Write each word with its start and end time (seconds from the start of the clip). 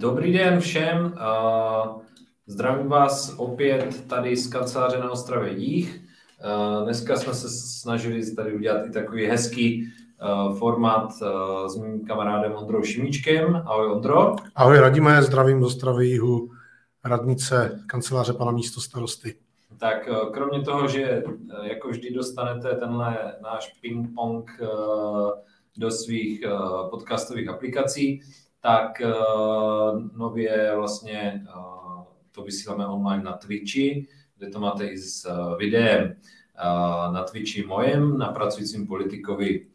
Dobrý 0.00 0.32
den 0.32 0.60
všem. 0.60 1.14
Zdravím 2.46 2.88
vás 2.88 3.34
opět 3.36 4.04
tady 4.08 4.36
z 4.36 4.48
kanceláře 4.48 4.98
na 4.98 5.10
Ostravě 5.10 5.52
Jích. 5.52 6.00
Dneska 6.84 7.16
jsme 7.16 7.34
se 7.34 7.48
snažili 7.48 8.34
tady 8.34 8.54
udělat 8.54 8.86
i 8.86 8.90
takový 8.90 9.26
hezký 9.26 9.88
formát 10.58 11.12
s 11.66 11.76
mým 11.76 12.06
kamarádem 12.06 12.52
Ondrou 12.52 12.82
Šimíčkem. 12.82 13.62
Ahoj 13.66 13.90
Ondro. 13.90 14.36
Ahoj 14.54 14.78
Radíme, 14.78 15.22
zdravím 15.22 15.62
z 15.62 15.66
Ostravy 15.66 16.06
Jihu, 16.06 16.50
radnice 17.04 17.80
kanceláře 17.86 18.32
pana 18.32 18.52
místo 18.52 18.80
starosty. 18.80 19.34
Tak 19.78 20.08
kromě 20.32 20.62
toho, 20.62 20.88
že 20.88 21.22
jako 21.62 21.88
vždy 21.88 22.14
dostanete 22.14 22.74
tenhle 22.74 23.34
náš 23.42 23.80
ping-pong 23.82 24.44
do 25.78 25.90
svých 25.90 26.44
podcastových 26.90 27.48
aplikací, 27.48 28.20
tak 28.60 29.02
uh, 29.04 30.02
nově 30.16 30.72
vlastně 30.76 31.46
uh, 31.56 32.02
to 32.32 32.42
vysíláme 32.42 32.86
online 32.86 33.22
na 33.22 33.32
Twitchi, 33.32 34.06
kde 34.36 34.50
to 34.50 34.60
máte 34.60 34.86
i 34.86 34.98
s 34.98 35.24
uh, 35.24 35.56
videem 35.58 36.02
uh, 36.04 37.14
na 37.14 37.24
Twitchi 37.24 37.66
mojem, 37.66 38.18
na 38.18 38.26
pracujícím 38.26 38.86
politikovi, 38.86 39.66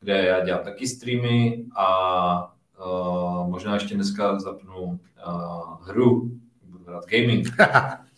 kde 0.00 0.24
já 0.24 0.44
dělám 0.44 0.64
taky 0.64 0.86
streamy 0.88 1.64
a 1.76 2.56
uh, 2.86 3.48
možná 3.48 3.74
ještě 3.74 3.94
dneska 3.94 4.38
zapnu 4.38 5.00
uh, 5.26 5.86
hru, 5.86 6.30
budu 6.62 6.84
hrát 6.84 7.06
gaming. 7.06 7.48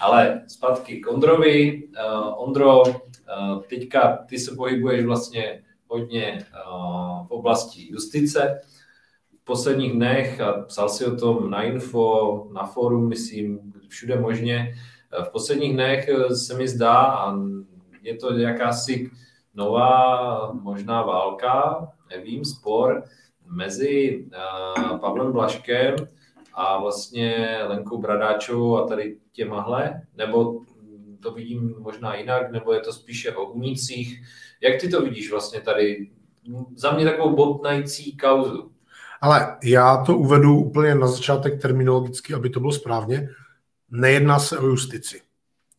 Ale 0.00 0.42
zpátky 0.46 1.00
k 1.00 1.06
Ondrovi. 1.06 1.82
Uh, 1.82 2.42
Ondro, 2.42 2.82
uh, 2.82 2.92
teďka 3.68 4.16
ty 4.26 4.38
se 4.38 4.54
pohybuješ 4.54 5.04
vlastně 5.04 5.62
hodně 5.88 6.46
uh, 6.66 7.26
v 7.26 7.30
oblasti 7.30 7.92
justice, 7.92 8.60
posledních 9.44 9.92
dnech, 9.92 10.40
a 10.40 10.52
psal 10.52 10.88
si 10.88 11.06
o 11.06 11.16
tom 11.16 11.50
na 11.50 11.62
info, 11.62 12.48
na 12.52 12.66
fórum, 12.66 13.08
myslím, 13.08 13.72
všude 13.88 14.20
možně, 14.20 14.74
v 15.24 15.28
posledních 15.28 15.72
dnech 15.72 16.08
se 16.32 16.54
mi 16.54 16.68
zdá, 16.68 16.96
a 16.96 17.38
je 18.02 18.16
to 18.16 18.38
jakási 18.38 19.10
nová 19.54 20.52
možná 20.52 21.02
válka, 21.02 21.86
nevím, 22.10 22.44
spor 22.44 23.04
mezi 23.46 24.26
Pavlem 25.00 25.32
Blaškem 25.32 25.94
a 26.54 26.78
vlastně 26.78 27.58
Lenkou 27.66 27.98
Bradáčovou 27.98 28.78
a 28.78 28.86
tady 28.86 29.18
těmahle, 29.32 30.02
nebo 30.16 30.60
to 31.22 31.30
vidím 31.30 31.74
možná 31.78 32.14
jinak, 32.14 32.52
nebo 32.52 32.72
je 32.72 32.80
to 32.80 32.92
spíše 32.92 33.36
o 33.36 33.44
unicích. 33.44 34.22
Jak 34.60 34.80
ty 34.80 34.88
to 34.88 35.00
vidíš 35.00 35.30
vlastně 35.30 35.60
tady? 35.60 36.10
Za 36.74 36.92
mě 36.92 37.04
takovou 37.04 37.36
botnající 37.36 38.16
kauzu. 38.16 38.70
Ale 39.24 39.56
já 39.62 39.96
to 39.96 40.16
uvedu 40.16 40.58
úplně 40.58 40.94
na 40.94 41.06
začátek 41.06 41.62
terminologicky, 41.62 42.34
aby 42.34 42.50
to 42.50 42.60
bylo 42.60 42.72
správně. 42.72 43.28
Nejedná 43.90 44.38
se 44.38 44.58
o 44.58 44.66
justici. 44.66 45.20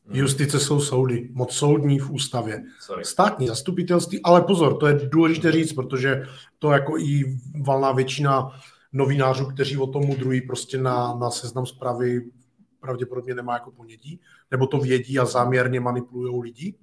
Hmm. 0.05 0.15
Justice 0.15 0.59
jsou 0.59 0.79
soudy, 0.79 1.29
moc 1.33 1.53
soudní 1.53 1.99
v 1.99 2.11
ústavě. 2.11 2.63
Sorry. 2.79 3.05
Státní 3.05 3.47
zastupitelství, 3.47 4.21
ale 4.23 4.41
pozor, 4.41 4.77
to 4.77 4.87
je 4.87 5.09
důležité 5.11 5.51
říct, 5.51 5.73
protože 5.73 6.25
to 6.59 6.71
jako 6.71 6.97
i 6.97 7.37
valná 7.61 7.91
většina 7.91 8.51
novinářů, 8.93 9.45
kteří 9.45 9.77
o 9.77 9.87
tom 9.87 10.05
mudrují 10.05 10.41
prostě 10.41 10.77
na, 10.77 11.15
na 11.15 11.31
seznam 11.31 11.65
zprávy, 11.65 12.21
pravděpodobně 12.79 13.35
nemá 13.35 13.53
jako 13.53 13.71
ponětí, 13.71 14.19
nebo 14.51 14.67
to 14.67 14.77
vědí 14.77 15.19
a 15.19 15.25
záměrně 15.25 15.79
manipulují 15.79 16.41
lidi. 16.41 16.75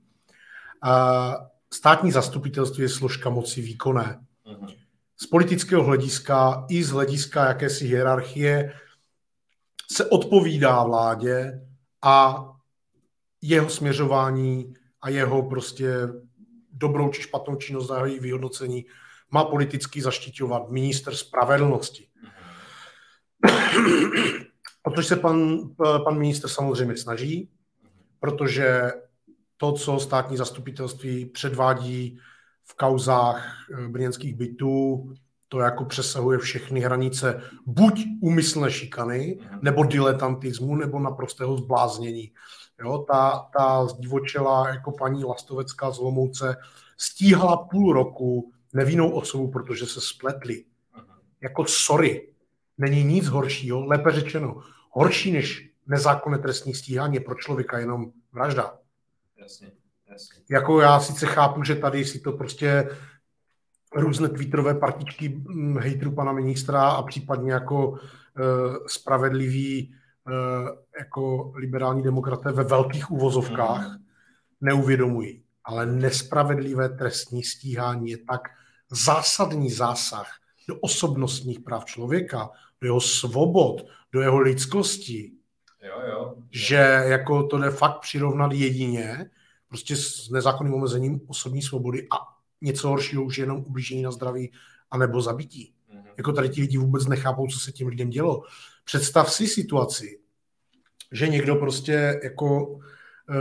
Státní 1.74 2.12
zastupitelství 2.12 2.82
je 2.82 2.88
složka 2.88 3.30
moci 3.30 3.62
výkonné. 3.62 4.20
Uh-huh 4.46 4.81
z 5.22 5.26
politického 5.26 5.84
hlediska 5.84 6.66
i 6.68 6.84
z 6.84 6.90
hlediska 6.90 7.48
jakési 7.48 7.86
hierarchie 7.86 8.72
se 9.92 10.06
odpovídá 10.06 10.82
vládě 10.82 11.60
a 12.02 12.44
jeho 13.42 13.70
směřování 13.70 14.74
a 15.02 15.08
jeho 15.08 15.42
prostě 15.42 15.94
dobrou 16.72 17.10
či 17.10 17.22
špatnou 17.22 17.56
činnost 17.56 17.86
za 17.86 18.06
její 18.06 18.20
vyhodnocení 18.20 18.84
má 19.30 19.44
politicky 19.44 20.02
zaštiťovat 20.02 20.70
minister 20.70 21.14
spravedlnosti. 21.14 22.08
O 24.84 24.90
to 24.90 25.02
se 25.02 25.16
pan, 25.16 25.58
pan 26.04 26.18
minister 26.18 26.50
samozřejmě 26.50 26.96
snaží, 26.96 27.48
protože 28.20 28.92
to, 29.56 29.72
co 29.72 30.00
státní 30.00 30.36
zastupitelství 30.36 31.26
předvádí 31.26 32.18
v 32.64 32.76
kauzách 32.76 33.66
eh, 33.70 33.88
brněnských 33.88 34.34
bytů 34.34 35.08
to 35.48 35.60
jako 35.60 35.84
přesahuje 35.84 36.38
všechny 36.38 36.80
hranice 36.80 37.42
buď 37.66 38.04
úmyslné 38.20 38.70
šikany, 38.70 39.38
nebo 39.62 39.84
diletantismu, 39.84 40.76
nebo 40.76 40.98
naprostého 40.98 41.56
zbláznění. 41.56 42.32
Jo, 42.80 43.04
ta, 43.12 43.48
ta 43.58 43.86
zdivočela 43.86 44.68
jako 44.68 44.92
paní 44.92 45.24
Lastovecká 45.24 45.90
z 45.90 45.98
Lomouce 45.98 46.56
stíhala 46.96 47.56
půl 47.56 47.92
roku 47.92 48.52
nevinnou 48.72 49.10
osobu, 49.10 49.50
protože 49.50 49.86
se 49.86 50.00
spletli. 50.00 50.64
Jako 51.40 51.64
sorry, 51.64 52.32
není 52.78 53.04
nic 53.04 53.26
horšího, 53.26 53.86
lépe 53.86 54.12
řečeno, 54.12 54.62
horší 54.90 55.32
než 55.32 55.70
nezákonné 55.86 56.38
trestní 56.38 56.74
stíhání 56.74 57.20
pro 57.20 57.34
člověka 57.34 57.78
jenom 57.78 58.12
vražda. 58.32 58.78
Jasně. 59.36 59.72
Jako 60.50 60.80
já 60.80 61.00
sice 61.00 61.26
chápu, 61.26 61.64
že 61.64 61.74
tady 61.74 62.04
si 62.04 62.20
to 62.20 62.32
prostě 62.32 62.88
různé 63.94 64.28
twitterové 64.28 64.74
partičky 64.74 65.28
hm, 65.28 65.78
hejtrů 65.78 66.12
pana 66.12 66.32
ministra 66.32 66.88
a 66.88 67.02
případně 67.02 67.52
jako 67.52 67.88
uh, 67.88 67.96
spravedliví 68.86 69.94
uh, 70.26 70.68
jako 70.98 71.52
liberální 71.56 72.02
demokraté 72.02 72.52
ve 72.52 72.64
velkých 72.64 73.10
uvozovkách 73.10 73.88
mm. 73.88 74.04
neuvědomují. 74.60 75.42
Ale 75.64 75.86
nespravedlivé 75.86 76.88
trestní 76.88 77.42
stíhání 77.42 78.10
je 78.10 78.18
tak 78.18 78.40
zásadní 78.90 79.70
zásah 79.70 80.26
do 80.68 80.78
osobnostních 80.80 81.60
práv 81.60 81.84
člověka, 81.84 82.50
do 82.80 82.86
jeho 82.86 83.00
svobod, 83.00 83.86
do 84.12 84.20
jeho 84.20 84.38
lidskosti, 84.38 85.32
jo, 85.82 86.00
jo. 86.10 86.34
že 86.50 87.04
jako 87.06 87.42
to 87.42 87.58
jde 87.58 87.70
fakt 87.70 88.00
přirovnat 88.00 88.52
jedině 88.52 89.30
prostě 89.72 89.96
s 89.96 90.30
nezákonným 90.30 90.74
omezením 90.74 91.20
osobní 91.26 91.62
svobody 91.62 92.06
a 92.12 92.16
něco 92.60 92.88
horšího 92.88 93.24
už 93.24 93.38
je 93.38 93.42
jenom 93.42 93.64
ublížení 93.66 94.02
na 94.02 94.10
zdraví 94.10 94.52
anebo 94.90 95.22
zabití. 95.22 95.74
Mm-hmm. 95.94 96.12
Jako 96.16 96.32
tady 96.32 96.48
ti 96.48 96.60
lidi 96.60 96.78
vůbec 96.78 97.06
nechápou, 97.06 97.46
co 97.46 97.58
se 97.58 97.72
tím 97.72 97.88
lidem 97.88 98.10
dělo. 98.10 98.42
Představ 98.84 99.32
si 99.32 99.48
situaci, 99.48 100.18
že 101.12 101.28
někdo 101.28 101.56
prostě 101.56 102.20
jako 102.24 102.78
e, 102.78 103.34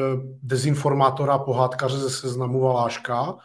dezinformátora, 0.43 1.37
pohádkaře 1.37 1.97
ze 1.97 2.09
seznamu 2.09 2.59
Valáška, 2.59 3.35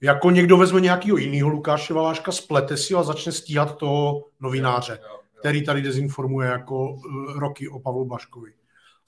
jako 0.00 0.30
někdo 0.30 0.56
vezme 0.56 0.80
nějakého 0.80 1.16
jiného 1.16 1.48
Lukáše 1.48 1.94
Valáška, 1.94 2.32
splete 2.32 2.76
si 2.76 2.94
a 2.94 3.02
začne 3.02 3.32
stíhat 3.32 3.76
toho 3.76 4.24
novináře, 4.40 4.98
jo, 5.02 5.08
jo, 5.08 5.14
jo. 5.14 5.40
který 5.40 5.64
tady 5.64 5.82
dezinformuje 5.82 6.48
jako 6.48 6.96
e, 6.96 7.40
roky 7.40 7.68
o 7.68 7.80
Pavlu 7.80 8.04
Baškovi. 8.04 8.52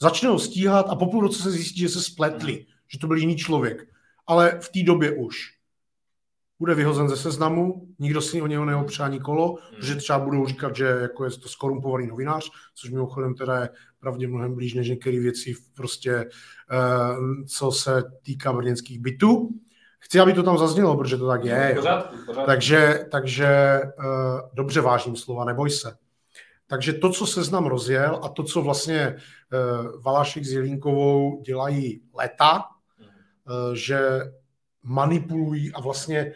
Začne 0.00 0.28
ho 0.28 0.38
stíhat 0.38 0.86
a 0.88 0.96
po 0.96 1.06
půl 1.06 1.20
roce 1.20 1.42
se 1.42 1.50
zjistí, 1.50 1.80
že 1.80 1.88
se 1.88 2.02
spletli, 2.02 2.52
mm. 2.52 2.79
Že 2.92 2.98
to 2.98 3.06
byl 3.06 3.16
jiný 3.16 3.36
člověk. 3.36 3.88
Ale 4.26 4.58
v 4.60 4.68
té 4.68 4.82
době 4.82 5.12
už 5.12 5.36
bude 6.58 6.74
vyhozen 6.74 7.08
ze 7.08 7.16
seznamu, 7.16 7.88
nikdo 7.98 8.20
si 8.20 8.42
o 8.42 8.46
něho 8.46 8.64
neopře 8.64 9.02
ani 9.02 9.20
kolo, 9.20 9.58
hmm. 9.72 9.82
že 9.82 9.96
třeba 9.96 10.18
budou 10.18 10.46
říkat, 10.46 10.76
že 10.76 10.84
jako 10.84 11.24
je 11.24 11.30
to 11.30 11.48
skorumpovaný 11.48 12.06
novinář, 12.06 12.50
což 12.74 12.90
mimochodem 12.90 13.34
teda 13.34 13.60
je 13.60 13.68
pravdě 14.00 14.28
mnohem 14.28 14.54
blíž 14.54 14.74
než 14.74 14.88
některé 14.88 15.20
věci 15.20 15.54
prostě, 15.74 16.24
uh, 16.24 17.44
co 17.46 17.72
se 17.72 18.02
týká 18.22 18.52
brněnských 18.52 19.00
bytů. 19.00 19.48
Chci, 19.98 20.20
aby 20.20 20.32
to 20.32 20.42
tam 20.42 20.58
zaznělo, 20.58 20.96
protože 20.96 21.16
to 21.16 21.28
tak 21.28 21.44
je. 21.44 21.72
Pořádku, 21.76 22.16
pořádku. 22.26 22.46
Takže, 22.46 23.06
takže 23.10 23.80
uh, 23.98 24.40
dobře 24.54 24.80
vážím 24.80 25.16
slova, 25.16 25.44
neboj 25.44 25.70
se. 25.70 25.96
Takže 26.66 26.92
to, 26.92 27.10
co 27.10 27.26
se 27.26 27.44
znám 27.44 27.66
rozjel 27.66 28.20
a 28.22 28.28
to, 28.28 28.42
co 28.42 28.62
vlastně 28.62 29.16
uh, 29.16 30.02
Valašek 30.02 30.44
s 30.44 30.52
Jelínkovou 30.52 31.42
dělají 31.42 32.02
leta, 32.14 32.64
že 33.74 34.00
manipulují 34.82 35.72
a 35.72 35.80
vlastně 35.80 36.32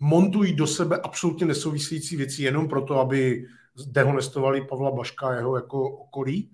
montují 0.00 0.56
do 0.56 0.66
sebe 0.66 1.00
absolutně 1.02 1.46
nesouvisející 1.46 2.16
věci 2.16 2.42
jenom 2.42 2.68
proto, 2.68 3.00
aby 3.00 3.46
dehonestovali 3.86 4.66
Pavla 4.66 4.90
Baška 4.90 5.28
a 5.28 5.34
jeho 5.34 5.56
jako 5.56 5.90
okolí, 5.90 6.50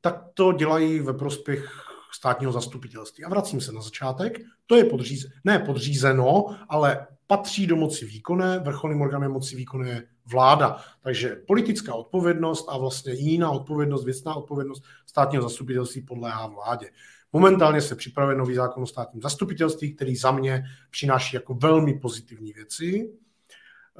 tak 0.00 0.24
to 0.34 0.52
dělají 0.52 1.00
ve 1.00 1.14
prospěch 1.14 1.72
státního 2.12 2.52
zastupitelství. 2.52 3.24
A 3.24 3.28
vracím 3.28 3.60
se 3.60 3.72
na 3.72 3.80
začátek. 3.80 4.38
To 4.66 4.76
je 4.76 4.84
podříz, 4.84 5.26
ne 5.44 5.58
podřízeno, 5.58 6.56
ale 6.68 7.06
patří 7.26 7.66
do 7.66 7.76
moci 7.76 8.06
výkonné, 8.06 8.58
vrcholným 8.58 9.00
orgánem 9.00 9.32
moci 9.32 9.56
výkonné 9.56 9.88
je 9.88 10.06
vláda. 10.26 10.80
Takže 11.00 11.36
politická 11.46 11.94
odpovědnost 11.94 12.68
a 12.68 12.78
vlastně 12.78 13.12
jiná 13.12 13.50
odpovědnost, 13.50 14.04
věcná 14.04 14.34
odpovědnost 14.34 14.84
státního 15.06 15.42
zastupitelství 15.42 16.02
podléhá 16.02 16.46
vládě. 16.46 16.90
Momentálně 17.34 17.80
se 17.80 17.96
připravuje 17.96 18.36
nový 18.36 18.54
zákon 18.54 18.82
o 18.82 18.86
státním 18.86 19.22
zastupitelství, 19.22 19.94
který 19.94 20.16
za 20.16 20.30
mě 20.30 20.64
přináší 20.90 21.36
jako 21.36 21.54
velmi 21.54 21.94
pozitivní 21.98 22.52
věci, 22.52 23.10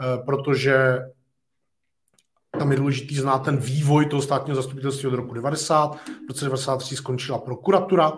eh, 0.01 0.23
protože 0.25 0.99
tam 2.59 2.71
je 2.71 2.77
důležitý 2.79 3.17
znát 3.17 3.39
ten 3.39 3.57
vývoj 3.57 4.07
toho 4.07 4.23
státního 4.23 4.57
zastupitelství 4.57 5.09
od 5.09 5.15
roku 5.15 5.35
90. 5.35 5.95
V 5.95 6.29
roce 6.29 6.45
93 6.45 6.97
skončila 6.97 7.39
prokuratura, 7.39 8.13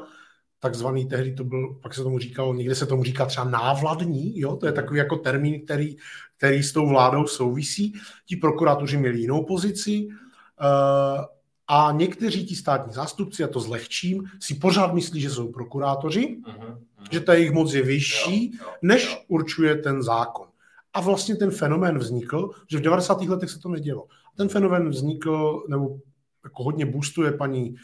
takzvaný 0.60 1.08
tehdy 1.08 1.34
to 1.34 1.44
byl, 1.44 1.74
pak 1.82 1.94
se 1.94 2.02
tomu 2.02 2.18
říkalo, 2.18 2.54
někde 2.54 2.74
se 2.74 2.86
tomu 2.86 3.04
říká 3.04 3.26
třeba 3.26 3.50
návladní, 3.50 4.40
jo, 4.40 4.56
to 4.56 4.66
je 4.66 4.72
takový 4.72 4.98
jako 4.98 5.16
termín, 5.16 5.64
který, 5.64 5.96
který 6.36 6.62
s 6.62 6.72
tou 6.72 6.88
vládou 6.88 7.26
souvisí. 7.26 7.94
Ti 8.26 8.36
prokurátoři 8.36 8.96
měli 8.96 9.20
jinou 9.20 9.44
pozici 9.44 10.08
uh, 10.08 11.35
a 11.68 11.92
někteří 11.92 12.46
ti 12.46 12.56
státní 12.56 12.92
zástupci, 12.92 13.44
a 13.44 13.48
to 13.48 13.60
zlehčím, 13.60 14.24
si 14.40 14.54
pořád 14.54 14.94
myslí, 14.94 15.20
že 15.20 15.30
jsou 15.30 15.52
prokurátoři, 15.52 16.20
uh-huh, 16.20 16.54
uh-huh. 16.54 16.78
že 17.10 17.20
ta 17.20 17.34
jejich 17.34 17.52
moc 17.52 17.74
je 17.74 17.82
vyšší, 17.82 18.52
jo, 18.52 18.58
jo, 18.60 18.72
než 18.82 19.12
jo. 19.12 19.18
určuje 19.28 19.76
ten 19.76 20.02
zákon. 20.02 20.46
A 20.94 21.00
vlastně 21.00 21.36
ten 21.36 21.50
fenomén 21.50 21.98
vznikl, 21.98 22.50
že 22.70 22.78
v 22.78 22.80
90. 22.80 23.22
letech 23.22 23.50
se 23.50 23.58
to 23.58 23.68
nedělo. 23.68 24.06
Ten 24.36 24.48
fenomén 24.48 24.88
vznikl, 24.88 25.64
nebo 25.68 25.98
jako 26.44 26.64
hodně 26.64 26.86
boostuje 26.86 27.32
paní 27.32 27.74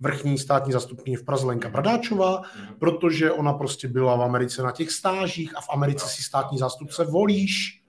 vrchní 0.00 0.38
státní 0.38 0.72
zastupkyně 0.72 1.16
v 1.16 1.24
Praze 1.24 1.46
Lenka 1.46 1.68
Bradáčová, 1.68 2.42
mhm. 2.56 2.74
protože 2.78 3.32
ona 3.32 3.52
prostě 3.52 3.88
byla 3.88 4.16
v 4.16 4.22
Americe 4.22 4.62
na 4.62 4.72
těch 4.72 4.90
stážích 4.90 5.56
a 5.56 5.60
v 5.60 5.68
Americe 5.70 6.08
si 6.08 6.22
státní 6.22 6.58
zástupce 6.58 7.04
volíš. 7.04 7.82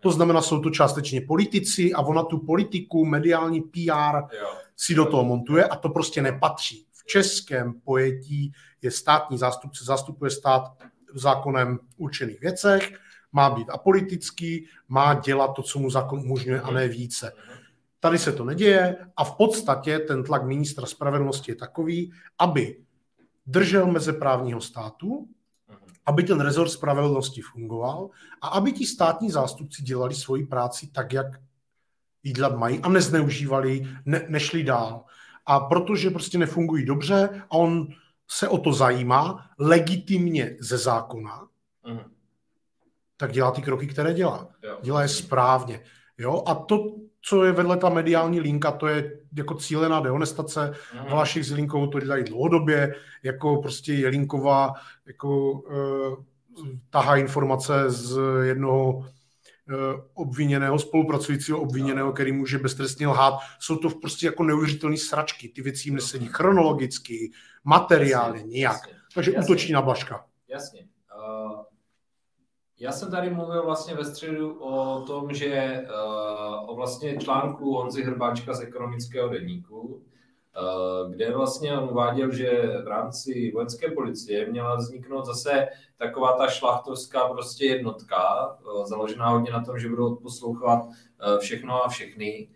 To 0.00 0.12
znamená, 0.12 0.42
jsou 0.42 0.60
to 0.60 0.70
částečně 0.70 1.20
politici 1.20 1.92
a 1.92 2.00
ona 2.00 2.22
tu 2.22 2.38
politiku, 2.38 3.04
mediální 3.04 3.60
PR 3.60 4.36
si 4.76 4.94
do 4.94 5.04
toho 5.06 5.24
montuje 5.24 5.64
a 5.64 5.76
to 5.76 5.88
prostě 5.88 6.22
nepatří. 6.22 6.86
V 6.92 7.04
českém 7.04 7.80
pojetí 7.80 8.52
je 8.82 8.90
státní 8.90 9.38
zástupce, 9.38 9.84
zastupuje 9.84 10.30
stát 10.30 10.62
v 11.14 11.18
zákonem 11.18 11.78
určených 11.96 12.40
věcech, 12.40 12.98
má 13.32 13.50
být 13.50 13.70
apolitický, 13.70 14.66
má 14.88 15.14
dělat 15.14 15.48
to, 15.48 15.62
co 15.62 15.78
mu 15.78 15.90
zákon 15.90 16.18
umožňuje 16.18 16.60
a 16.60 16.70
ne 16.70 16.88
více. 16.88 17.32
Tady 18.00 18.18
se 18.18 18.32
to 18.32 18.44
neděje 18.44 18.96
a 19.16 19.24
v 19.24 19.36
podstatě 19.36 19.98
ten 19.98 20.24
tlak 20.24 20.44
ministra 20.44 20.86
spravedlnosti 20.86 21.52
je 21.52 21.56
takový, 21.56 22.12
aby 22.38 22.80
držel 23.46 23.86
meze 23.86 24.12
právního 24.12 24.60
státu, 24.60 25.28
aby 26.06 26.22
ten 26.22 26.40
rezort 26.40 26.70
spravedlnosti 26.70 27.40
fungoval 27.40 28.10
a 28.42 28.48
aby 28.48 28.72
ti 28.72 28.86
státní 28.86 29.30
zástupci 29.30 29.82
dělali 29.82 30.14
svoji 30.14 30.46
práci 30.46 30.86
tak, 30.86 31.12
jak 31.12 31.26
ji 32.26 32.32
dělat 32.32 32.58
mají 32.58 32.80
a 32.80 32.88
nezneužívali, 32.88 33.88
ne, 34.04 34.26
nešli 34.28 34.64
dál. 34.64 35.04
A 35.46 35.60
protože 35.60 36.10
prostě 36.10 36.38
nefungují 36.38 36.84
dobře 36.84 37.42
a 37.50 37.52
on 37.52 37.86
se 38.28 38.48
o 38.48 38.58
to 38.58 38.72
zajímá 38.72 39.46
legitimně 39.58 40.56
ze 40.60 40.78
zákona, 40.78 41.46
mm. 41.88 42.00
tak 43.16 43.32
dělá 43.32 43.50
ty 43.50 43.62
kroky, 43.62 43.86
které 43.86 44.14
dělá. 44.14 44.48
Dělá 44.82 45.02
je 45.02 45.08
správně. 45.08 45.80
Jo? 46.18 46.42
A 46.46 46.54
to, 46.54 46.84
co 47.22 47.44
je 47.44 47.52
vedle 47.52 47.76
ta 47.76 47.88
mediální 47.88 48.40
linka, 48.40 48.72
to 48.72 48.86
je 48.86 49.20
jako 49.36 49.54
cílená 49.54 50.00
dehonestace. 50.00 50.74
Mm. 50.94 51.10
Valašek 51.10 51.44
s 51.44 51.50
Jelinkou 51.50 51.86
to 51.86 52.00
dělají 52.00 52.24
dlouhodobě, 52.24 52.94
jako 53.22 53.62
prostě 53.62 53.92
Jelinková 53.92 54.72
jako 55.06 55.50
uh, 55.50 56.14
tahá 56.90 57.16
informace 57.16 57.90
z 57.90 58.18
jednoho 58.42 59.06
obviněného, 60.14 60.78
spolupracujícího 60.78 61.60
obviněného, 61.60 62.12
který 62.12 62.32
může 62.32 62.58
beztrestně 62.58 63.08
lhát. 63.08 63.38
Jsou 63.60 63.76
to 63.76 63.90
prostě 63.90 64.26
jako 64.26 64.44
neuvěřitelné 64.44 64.96
sračky. 64.96 65.48
Ty 65.48 65.62
věci 65.62 65.88
jim 65.88 65.94
nesedí 65.94 66.28
chronologicky, 66.32 67.30
materiálně, 67.64 68.42
nijak. 68.42 68.80
Takže 69.14 69.32
jasně, 69.32 69.46
útočí 69.46 69.72
na 69.72 69.82
Blaška. 69.82 70.26
Jasně. 70.48 70.88
Uh, 71.18 71.62
já 72.78 72.92
jsem 72.92 73.10
tady 73.10 73.30
mluvil 73.30 73.64
vlastně 73.64 73.94
ve 73.94 74.04
středu 74.04 74.64
o 74.64 75.00
tom, 75.00 75.34
že 75.34 75.82
uh, 75.84 76.70
o 76.70 76.76
vlastně 76.76 77.16
článku 77.16 77.74
Honzy 77.74 78.02
Hrbáčka 78.02 78.54
z 78.54 78.60
ekonomického 78.60 79.28
denníku, 79.28 79.80
uh, 79.80 80.02
kde 81.10 81.32
vlastně 81.32 81.78
on 81.78 81.88
uváděl, 81.90 82.30
že 82.30 82.62
v 82.84 82.88
rámci 82.88 83.50
vojenské 83.54 83.90
policie 83.90 84.50
měla 84.50 84.76
vzniknout 84.76 85.26
zase 85.26 85.68
taková 85.96 86.32
ta 86.32 86.48
šlachtovská 86.48 87.28
prostě 87.28 87.66
jednotka, 87.66 88.18
uh, 88.46 88.86
založená 88.86 89.28
hodně 89.28 89.52
na 89.52 89.64
tom, 89.64 89.78
že 89.78 89.88
budou 89.88 90.14
poslouchat 90.14 90.84
uh, 90.84 91.38
všechno 91.38 91.84
a 91.84 91.88
všechny. 91.88 92.48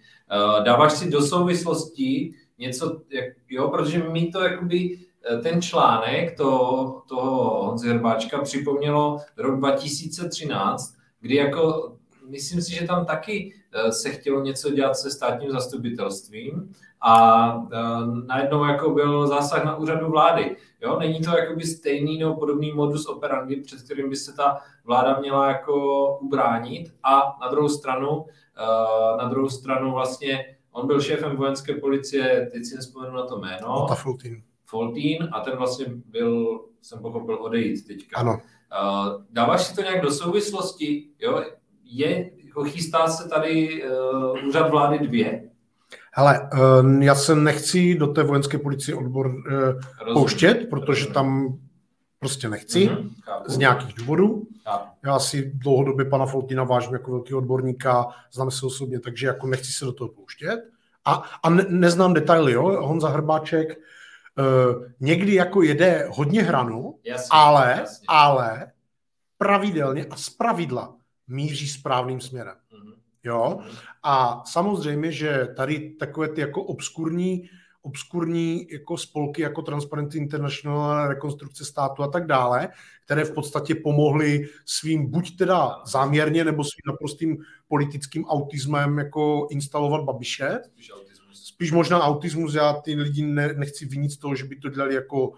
Dáváš 0.64 0.93
si 0.93 1.11
do 1.11 1.23
souvislosti 1.23 2.32
něco, 2.58 3.00
jak, 3.11 3.25
jo, 3.49 3.69
protože 3.69 3.99
mi 3.99 4.26
to 4.26 4.41
jakoby 4.41 4.99
Eh, 5.25 5.38
ten 5.38 5.62
článek 5.62 6.37
to, 6.37 7.03
toho 7.08 7.64
Honzi 7.64 7.88
Hrbáčka 7.88 8.41
připomnělo 8.41 9.19
rok 9.37 9.58
2013, 9.58 10.94
kdy 11.20 11.35
jako, 11.35 11.93
myslím 12.31 12.62
si, 12.62 12.75
že 12.75 12.87
tam 12.87 13.06
taky 13.06 13.55
eh, 13.73 13.93
se 13.93 14.11
chtělo 14.11 14.43
něco 14.43 14.71
dělat 14.71 14.94
se 14.94 15.11
státním 15.11 15.50
zastupitelstvím 15.50 16.73
a 17.00 17.53
eh, 17.73 17.79
najednou 18.27 18.65
jako 18.65 18.91
byl 18.91 19.27
zásah 19.27 19.65
na 19.65 19.77
úřadu 19.77 20.11
vlády. 20.11 20.56
Jo? 20.82 20.99
Není 20.99 21.21
to 21.21 21.31
jakoby 21.31 21.65
stejný 21.65 22.19
nebo 22.19 22.35
podobný 22.35 22.73
modus 22.73 23.06
operandi, 23.06 23.56
před 23.56 23.82
kterým 23.82 24.11
by 24.11 24.17
se 24.17 24.32
ta 24.32 24.61
vláda 24.85 25.21
měla 25.21 25.49
jako 25.49 26.19
ubránit 26.19 26.94
a 27.03 27.37
na 27.41 27.49
druhou 27.49 27.69
stranu, 27.69 28.27
na 29.19 29.29
druhou 29.29 29.49
stranu 29.49 29.93
vlastně 29.93 30.56
on 30.73 30.87
byl 30.87 31.00
šéfem 31.00 31.37
vojenské 31.37 31.75
policie, 31.75 32.49
teď 32.53 32.65
si 32.65 32.77
nespomenu 32.77 33.17
na 33.17 33.27
to 33.27 33.38
jméno. 33.38 33.87
Foltín 34.65 35.29
a 35.32 35.41
ten 35.41 35.56
vlastně 35.56 35.87
byl, 35.88 36.61
jsem 36.82 36.99
pochopil, 36.99 37.43
odejít 37.43 37.87
teďka. 37.87 38.21
Ano. 38.21 38.41
Dáváš 39.31 39.67
si 39.67 39.75
to 39.75 39.82
nějak 39.82 40.03
do 40.03 40.11
souvislosti? 40.11 41.06
Jo? 41.19 41.44
Je, 41.90 42.31
jako 42.44 42.64
chystá 42.64 43.08
se 43.08 43.28
tady 43.28 43.84
uh, 43.84 44.48
úřad 44.48 44.70
vlády 44.70 44.98
dvě? 44.98 45.42
Hele, 46.12 46.50
uh, 46.52 47.02
já 47.02 47.14
se 47.14 47.34
nechci 47.34 47.94
do 47.94 48.06
té 48.06 48.22
vojenské 48.22 48.58
policie 48.58 48.94
odbor 48.94 49.26
uh, 49.26 50.12
pouštět, 50.12 50.66
protože 50.70 51.06
tam 51.06 51.58
prostě 52.19 52.48
nechci, 52.48 52.88
mm-hmm, 52.88 53.10
z 53.46 53.56
nějakých 53.56 53.94
důvodů. 53.94 54.46
Chápu. 54.64 54.90
Já 55.04 55.19
si 55.19 55.52
dlouhodobě 55.54 56.04
pana 56.04 56.26
Foltina 56.26 56.64
vážím 56.64 56.92
jako 56.92 57.10
velký 57.10 57.34
odborníka, 57.34 58.06
znám 58.32 58.50
se 58.50 58.66
osobně, 58.66 59.00
takže 59.00 59.26
jako 59.26 59.46
nechci 59.46 59.72
se 59.72 59.84
do 59.84 59.93
toho 59.93 60.08
pouštět. 60.08 60.60
A, 61.04 61.22
a 61.43 61.50
ne, 61.50 61.64
neznám 61.69 62.14
detaily, 62.14 62.52
jo? 62.52 62.86
Honza 62.86 63.08
Hrbáček 63.08 63.69
uh, 63.69 64.84
někdy 65.00 65.34
jako 65.34 65.62
jede 65.62 66.08
hodně 66.10 66.43
hranu, 66.43 66.98
jasně, 67.04 67.28
ale, 67.31 67.76
jasně. 67.81 68.04
ale 68.08 68.72
pravidelně 69.38 70.06
a 70.10 70.16
zpravidla 70.16 70.94
míří 71.31 71.69
správným 71.69 72.21
směrem. 72.21 72.55
Mm-hmm. 72.55 72.94
Jo? 73.25 73.59
Mm-hmm. 73.61 73.79
A 74.03 74.43
samozřejmě, 74.46 75.13
že 75.13 75.49
tady 75.56 75.91
takové 75.91 76.29
ty 76.29 76.41
jako 76.41 76.63
obskurní 76.63 77.51
obskurní 77.82 78.67
jako 78.70 78.96
spolky 78.99 79.43
jako 79.43 79.63
Transparency 79.63 80.19
International, 80.19 81.08
rekonstrukce 81.08 81.65
státu 81.65 82.03
a 82.03 82.08
tak 82.08 82.27
dále, 82.27 82.69
které 83.05 83.25
v 83.25 83.34
podstatě 83.34 83.75
pomohly 83.75 84.49
svým 84.65 85.10
buď 85.10 85.37
teda 85.37 85.82
záměrně 85.87 86.44
nebo 86.44 86.65
svým 86.65 86.93
naprostým 86.93 87.39
politickým 87.69 88.25
autismem 88.25 88.99
jako 88.99 89.46
instalovat 89.51 90.05
Babiše 90.05 90.60
spíš 91.60 91.72
možná 91.72 92.01
autismus, 92.01 92.55
já 92.55 92.72
ty 92.72 92.94
lidi 92.94 93.22
ne, 93.22 93.55
nechci 93.56 93.87
vinit 93.87 94.10
z 94.10 94.17
toho, 94.17 94.34
že 94.34 94.44
by 94.44 94.56
to 94.56 94.69
dělali 94.69 94.94
jako 94.94 95.32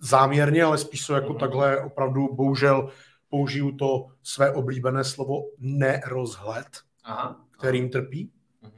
záměrně, 0.00 0.64
ale 0.64 0.78
spíš 0.78 1.02
jsou 1.02 1.12
jako 1.12 1.32
mm. 1.32 1.38
takhle 1.38 1.80
opravdu, 1.80 2.34
bohužel 2.34 2.90
použiju 3.28 3.72
to 3.72 4.06
své 4.22 4.52
oblíbené 4.52 5.04
slovo 5.04 5.42
nerozhled, 5.58 6.66
aha, 7.04 7.40
kterým 7.50 7.90
trpí. 7.90 8.30
Mhm. 8.62 8.72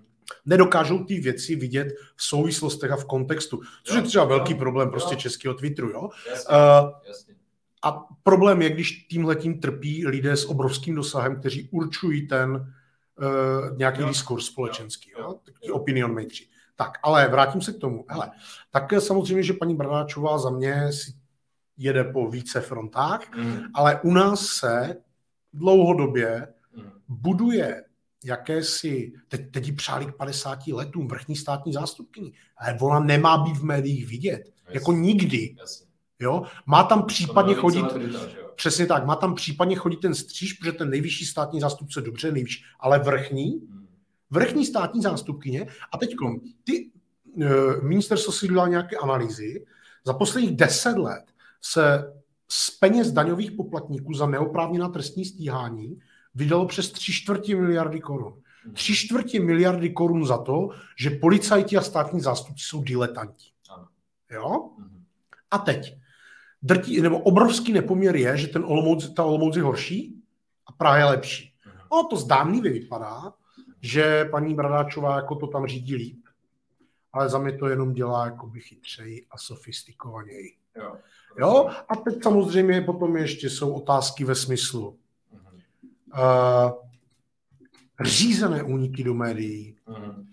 Nedokážou 0.46 1.04
ty 1.04 1.20
věci 1.20 1.56
vidět 1.56 1.88
v 2.16 2.22
souvislostech 2.22 2.90
a 2.90 2.96
v 2.96 3.04
kontextu, 3.04 3.60
což 3.82 3.96
jo, 3.96 4.02
je 4.02 4.06
třeba 4.08 4.24
jo, 4.24 4.28
velký 4.28 4.54
problém 4.54 4.90
prostě 4.90 5.14
jo. 5.14 5.20
českého 5.20 5.54
Twitteru. 5.54 5.90
Jo? 5.90 6.08
Jasně, 6.30 6.56
uh, 6.56 6.90
jasně. 7.08 7.34
A 7.82 8.06
problém 8.22 8.62
je, 8.62 8.70
když 8.70 9.06
tímhletím 9.06 9.60
trpí 9.60 10.06
lidé 10.06 10.36
s 10.36 10.44
obrovským 10.44 10.94
dosahem, 10.94 11.40
kteří 11.40 11.68
určují 11.72 12.28
ten 12.28 12.50
uh, 12.50 13.76
nějaký 13.76 14.00
jo. 14.00 14.08
diskurs 14.08 14.46
společenský, 14.46 15.10
jo? 15.10 15.20
jo? 15.20 15.40
jo. 15.62 15.74
opinion 15.74 16.14
makeři. 16.14 16.46
Tak, 16.76 16.92
ale 17.02 17.28
vrátím 17.28 17.60
se 17.60 17.72
k 17.72 17.78
tomu. 17.78 18.04
Hele, 18.08 18.30
tak 18.70 18.92
samozřejmě, 18.98 19.42
že 19.42 19.52
paní 19.52 19.74
Bradáčová 19.74 20.38
za 20.38 20.50
mě 20.50 20.92
si 20.92 21.19
jede 21.80 22.04
po 22.04 22.30
více 22.30 22.60
frontách, 22.60 23.36
mm. 23.36 23.58
ale 23.74 24.00
u 24.02 24.12
nás 24.12 24.46
se 24.46 24.96
dlouhodobě 25.52 26.48
mm. 26.76 26.90
buduje 27.08 27.84
jakési, 28.24 29.12
teď, 29.28 29.50
teď 29.50 29.66
jí 29.66 29.72
přáli 29.72 30.06
k 30.06 30.16
50 30.16 30.66
letům 30.66 31.08
vrchní 31.08 31.36
státní 31.36 31.72
zástupkyní, 31.72 32.32
ale 32.56 32.78
ona 32.80 33.00
nemá 33.00 33.38
být 33.38 33.56
v 33.56 33.64
médiích 33.64 34.06
vidět, 34.06 34.42
Jasně. 34.46 34.74
jako 34.74 34.92
nikdy. 34.92 35.56
Jasně. 35.58 35.86
Jo? 36.20 36.42
Má 36.66 36.82
tam 36.82 37.06
případně 37.06 37.54
chodit, 37.54 37.84
přesně 38.54 38.86
tak, 38.86 39.06
má 39.06 39.16
tam 39.16 39.34
případně 39.34 39.76
chodit 39.76 39.96
ten 39.96 40.14
stříž, 40.14 40.52
protože 40.52 40.72
ten 40.72 40.90
nejvyšší 40.90 41.26
státní 41.26 41.60
zástupce 41.60 42.00
dobře, 42.00 42.32
nejvyšší, 42.32 42.64
ale 42.80 42.98
vrchní, 42.98 43.60
mm 43.68 43.80
vrchní 44.30 44.66
státní 44.66 45.02
zástupkyně 45.02 45.66
a 45.92 45.98
teď 45.98 46.14
ty 46.64 46.90
uh, 47.24 47.82
ministerstvo 47.82 48.32
si 48.32 48.48
dělá 48.48 48.68
nějaké 48.68 48.96
analýzy. 48.96 49.66
Za 50.04 50.14
posledních 50.14 50.56
deset 50.56 50.98
let 50.98 51.24
se 51.62 52.12
z 52.48 52.70
peněz 52.70 53.12
daňových 53.12 53.52
poplatníků 53.52 54.14
za 54.14 54.26
neoprávněná 54.26 54.88
trestní 54.88 55.24
stíhání 55.24 55.98
vydalo 56.34 56.66
přes 56.66 56.92
tři 56.92 57.12
čtvrtě 57.12 57.56
miliardy 57.56 58.00
korun. 58.00 58.42
Mhm. 58.64 58.74
Tři 58.74 58.96
čtvrtě 58.96 59.40
miliardy 59.40 59.90
korun 59.90 60.26
za 60.26 60.38
to, 60.38 60.68
že 60.96 61.10
policajti 61.10 61.76
a 61.76 61.82
státní 61.82 62.20
zástupci 62.20 62.64
jsou 62.64 62.82
diletanti. 62.82 63.46
Jo? 64.30 64.70
Mhm. 64.78 65.04
A 65.50 65.58
teď. 65.58 65.96
Drtí, 66.62 67.00
nebo 67.00 67.18
obrovský 67.18 67.72
nepoměr 67.72 68.16
je, 68.16 68.36
že 68.36 68.46
ten 68.46 68.64
Olomouc, 68.64 69.14
ta 69.14 69.24
Olomouc 69.24 69.56
je 69.56 69.62
horší 69.62 70.22
a 70.66 70.72
Praha 70.72 70.98
je 70.98 71.04
lepší. 71.04 71.54
No 71.92 72.04
to 72.04 72.16
zdánlivě 72.16 72.72
vypadá, 72.72 73.32
že 73.80 74.24
paní 74.24 74.54
Bradáčová 74.54 75.16
jako 75.16 75.34
to 75.34 75.46
tam 75.46 75.66
řídí 75.66 75.94
líp. 75.94 76.24
Ale 77.12 77.28
za 77.28 77.38
mě 77.38 77.58
to 77.58 77.68
jenom 77.68 77.92
dělá 77.92 78.24
jakoby 78.24 78.60
chytřeji 78.60 79.26
a 79.30 79.38
sofistikovaněji. 79.38 80.56
Jo. 80.76 80.96
Jo? 81.38 81.70
A 81.88 81.96
teď 81.96 82.22
samozřejmě 82.22 82.80
potom 82.80 83.16
ještě 83.16 83.50
jsou 83.50 83.72
otázky 83.72 84.24
ve 84.24 84.34
smyslu 84.34 84.98
uh, 86.12 86.70
řízené 88.00 88.62
úniky 88.62 89.04
do 89.04 89.14
médií, 89.14 89.76
uh-huh. 89.86 90.24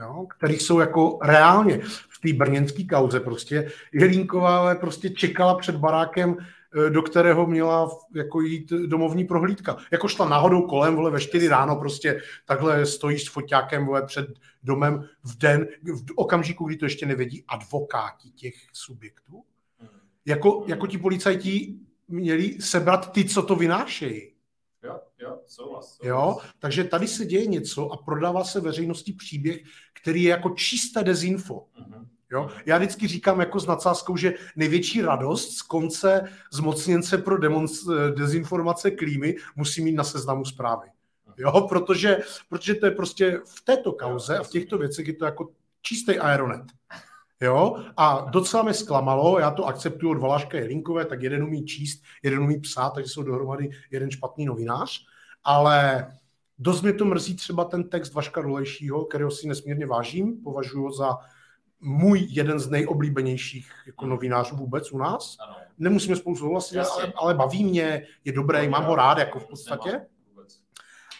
jo? 0.00 0.26
které 0.36 0.54
jsou 0.54 0.80
jako 0.80 1.18
reálně 1.22 1.80
v 1.84 2.20
té 2.22 2.32
brněnské 2.32 2.84
kauze 2.84 3.20
prostě. 3.20 3.70
Jelínková 3.92 4.58
ale 4.58 4.74
prostě 4.74 5.10
čekala 5.10 5.54
před 5.58 5.76
barákem 5.76 6.36
Eh, 6.76 6.90
do 6.90 7.02
kterého 7.02 7.46
měla 7.46 7.90
jako 8.14 8.40
jít 8.40 8.70
domovní 8.70 9.24
prohlídka. 9.24 9.76
Jako 9.92 10.08
šla 10.08 10.28
náhodou 10.28 10.62
kolem, 10.62 10.96
vole, 10.96 11.10
ve 11.10 11.20
4 11.20 11.48
ráno 11.48 11.76
prostě 11.76 12.20
takhle 12.44 12.86
stojí 12.86 13.18
s 13.18 13.28
foťákem, 13.28 13.86
vole, 13.86 14.06
před 14.06 14.26
domem 14.62 15.08
v 15.24 15.38
den, 15.38 15.68
v 15.82 16.12
okamžiku, 16.16 16.64
kdy 16.64 16.76
to 16.76 16.84
ještě 16.84 17.06
nevědí 17.06 17.44
advokáti 17.48 18.30
těch 18.30 18.54
subjektů. 18.72 19.44
Jako, 20.26 20.64
jako 20.66 20.86
ti 20.86 20.98
policajti 20.98 21.74
měli 22.08 22.60
sebrat 22.60 23.12
ty, 23.12 23.24
co 23.24 23.42
to 23.42 23.56
vynášejí. 23.56 24.32
Jo, 24.82 25.00
jo, 25.20 25.38
souhlas, 25.46 25.96
souhlas. 25.96 25.98
Jo, 26.02 26.38
takže 26.58 26.84
tady 26.84 27.08
se 27.08 27.24
děje 27.26 27.46
něco 27.46 27.92
a 27.92 27.96
prodává 27.96 28.44
se 28.44 28.60
veřejnosti 28.60 29.12
příběh, 29.12 29.62
který 30.00 30.22
je 30.22 30.30
jako 30.30 30.50
čisté 30.50 31.04
dezinfo. 31.04 31.54
Uh-huh. 31.54 32.06
Jo? 32.32 32.50
Já 32.66 32.78
vždycky 32.78 33.06
říkám 33.08 33.40
jako 33.40 33.60
s 33.60 33.66
nadsázkou, 33.66 34.16
že 34.16 34.34
největší 34.56 35.02
radost 35.02 35.56
z 35.56 35.62
konce 35.62 36.32
zmocněnce 36.52 37.18
pro 37.18 37.36
demonst- 37.36 38.14
dezinformace 38.14 38.90
klímy 38.90 39.36
musí 39.56 39.82
mít 39.82 39.94
na 39.94 40.04
seznamu 40.04 40.44
zprávy. 40.44 40.88
Jo? 41.36 41.66
Protože, 41.68 42.18
protože 42.48 42.74
to 42.74 42.86
je 42.86 42.92
prostě 42.92 43.40
v 43.44 43.64
této 43.64 43.92
kauze 43.92 44.38
a 44.38 44.42
v 44.42 44.48
těchto 44.48 44.78
věcech 44.78 45.06
je 45.06 45.14
to 45.14 45.24
jako 45.24 45.48
čistý 45.82 46.18
aeronet. 46.18 46.64
Jo? 47.40 47.84
A 47.96 48.26
docela 48.30 48.62
mě 48.62 48.74
zklamalo, 48.74 49.38
já 49.38 49.50
to 49.50 49.64
akceptuju 49.64 50.12
od 50.12 50.18
Valaška 50.18 50.58
Jelinkové, 50.58 51.04
tak 51.04 51.22
jeden 51.22 51.42
umí 51.42 51.64
číst, 51.64 52.02
jeden 52.22 52.40
umí 52.40 52.60
psát, 52.60 52.90
takže 52.90 53.10
jsou 53.10 53.22
dohromady 53.22 53.70
jeden 53.90 54.10
špatný 54.10 54.44
novinář, 54.44 55.06
ale 55.44 56.06
dost 56.58 56.82
mě 56.82 56.92
to 56.92 57.04
mrzí 57.04 57.36
třeba 57.36 57.64
ten 57.64 57.88
text 57.88 58.14
Vaška 58.14 58.42
Dolejšího, 58.42 59.04
kterého 59.04 59.30
si 59.30 59.48
nesmírně 59.48 59.86
vážím, 59.86 60.42
považuji 60.42 60.82
ho 60.82 60.92
za 60.92 61.18
můj 61.80 62.26
jeden 62.30 62.58
z 62.58 62.68
nejoblíbenějších 62.68 63.72
jako 63.86 64.04
hmm. 64.04 64.10
novinářů 64.10 64.56
vůbec 64.56 64.92
u 64.92 64.98
nás. 64.98 65.36
Ano. 65.40 65.56
Nemusíme 65.78 66.16
spolu 66.16 66.36
souhlasit, 66.36 66.78
ale, 66.78 67.12
ale 67.16 67.34
baví 67.34 67.64
mě, 67.64 68.06
je 68.24 68.32
dobrý, 68.32 68.68
mám 68.68 68.84
ho 68.84 68.94
rád 68.94 69.18
jako 69.18 69.38
v 69.38 69.46
podstatě. 69.46 70.06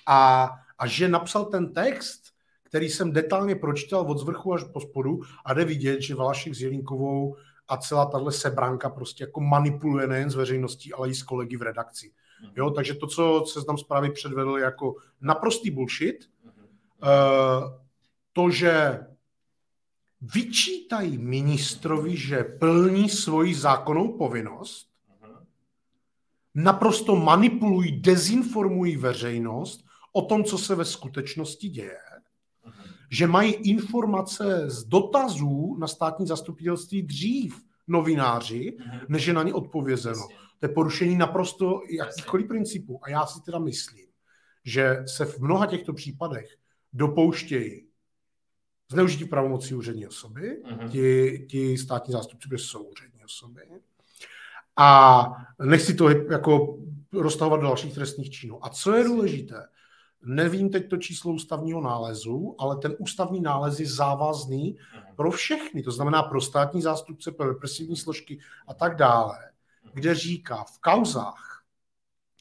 A, 0.07 0.51
a 0.79 0.87
že 0.87 1.09
napsal 1.09 1.45
ten 1.45 1.73
text, 1.73 2.23
který 2.67 2.89
jsem 2.89 3.13
detailně 3.13 3.55
pročítal 3.55 4.01
od 4.11 4.19
zvrchu 4.19 4.55
až 4.55 4.65
po 4.73 4.81
spodu 4.81 5.21
a 5.45 5.55
jde 5.55 5.65
vidět, 5.65 6.01
že 6.01 6.15
Valašek 6.15 6.55
s 6.55 6.61
Jelínkovou 6.61 7.37
a 7.69 7.77
celá 7.77 8.07
tahle 8.07 8.33
sebranka 8.33 8.91
prostě 8.91 9.25
jako 9.25 9.41
manipuluje 9.41 10.07
nejen 10.07 10.31
s 10.31 10.35
veřejností, 10.35 10.93
ale 10.93 11.09
i 11.09 11.15
s 11.15 11.23
kolegy 11.23 11.57
v 11.57 11.63
redakci. 11.63 12.13
Hmm. 12.41 12.53
Jo, 12.57 12.71
takže 12.71 12.95
to, 12.95 13.07
co 13.07 13.45
se 13.49 13.65
tam 13.65 13.79
zprávy 13.79 14.11
předvedl 14.11 14.59
jako 14.59 14.95
naprostý 15.21 15.71
bullshit, 15.71 16.31
uh, 17.03 17.73
to, 18.33 18.51
že 18.51 19.01
vyčítají 20.21 21.19
ministrovi, 21.19 22.17
že 22.17 22.45
plní 22.45 23.09
svoji 23.09 23.55
zákonnou 23.55 24.19
povinnost, 24.19 24.89
naprosto 26.55 27.17
manipulují, 27.17 28.01
dezinformují 28.01 28.97
veřejnost 28.97 29.85
o 30.13 30.23
tom, 30.23 30.45
co 30.45 30.59
se 30.59 30.75
ve 30.75 30.85
skutečnosti 30.85 31.69
děje, 31.69 31.99
že 33.11 33.27
mají 33.27 33.53
informace 33.53 34.71
z 34.71 34.85
dotazů 34.85 35.77
na 35.79 35.87
státní 35.87 36.27
zastupitelství 36.27 37.03
dřív 37.03 37.63
novináři, 37.89 38.77
než 39.09 39.27
je 39.27 39.35
na 39.35 39.43
ně 39.43 39.55
odpovězeno. 39.55 40.29
To 40.59 40.67
je 40.67 40.69
porušení 40.69 41.17
naprosto 41.17 41.81
jakýchkoliv 41.91 42.49
principů. 42.49 43.01
A 43.03 43.11
já 43.11 43.27
si 43.27 43.41
teda 43.41 43.59
myslím, 43.59 44.07
že 44.65 45.03
se 45.07 45.25
v 45.25 45.39
mnoha 45.39 45.67
těchto 45.67 45.93
případech 45.93 46.57
dopouštějí 46.93 47.87
zneužití 48.93 49.25
pravomocí 49.25 49.75
úřední 49.75 50.07
osoby, 50.07 50.63
uh-huh. 50.65 50.89
ti, 50.89 51.47
ti 51.51 51.79
státní 51.79 52.13
zástupci 52.13 52.49
jsou 52.57 52.83
úřední 52.83 53.25
osoby. 53.25 53.61
A 54.77 55.27
nechci 55.65 55.95
to 55.95 56.09
jako 56.09 56.79
roztahovat 57.13 57.61
do 57.61 57.67
dalších 57.67 57.95
trestních 57.95 58.31
činů. 58.31 58.65
A 58.65 58.69
co 58.69 58.97
je 58.97 59.05
důležité, 59.05 59.67
nevím 60.23 60.71
teď 60.71 60.91
to 60.91 60.97
číslo 60.97 61.33
ústavního 61.33 61.81
nálezu, 61.81 62.55
ale 62.59 62.77
ten 62.77 62.97
ústavní 62.99 63.41
nález 63.41 63.81
je 63.81 63.89
závazný 63.89 64.77
pro 65.17 65.31
všechny, 65.31 65.83
to 65.83 65.91
znamená 65.91 66.23
pro 66.23 66.41
státní 66.41 66.83
zástupce, 66.83 67.33
pro 67.33 67.49
represivní 67.49 67.97
složky 67.97 68.39
a 68.67 68.75
tak 68.75 68.97
dále, 68.97 69.39
kde 69.93 70.15
říká 70.15 70.65
v 70.65 70.79
kauzách, 70.79 71.65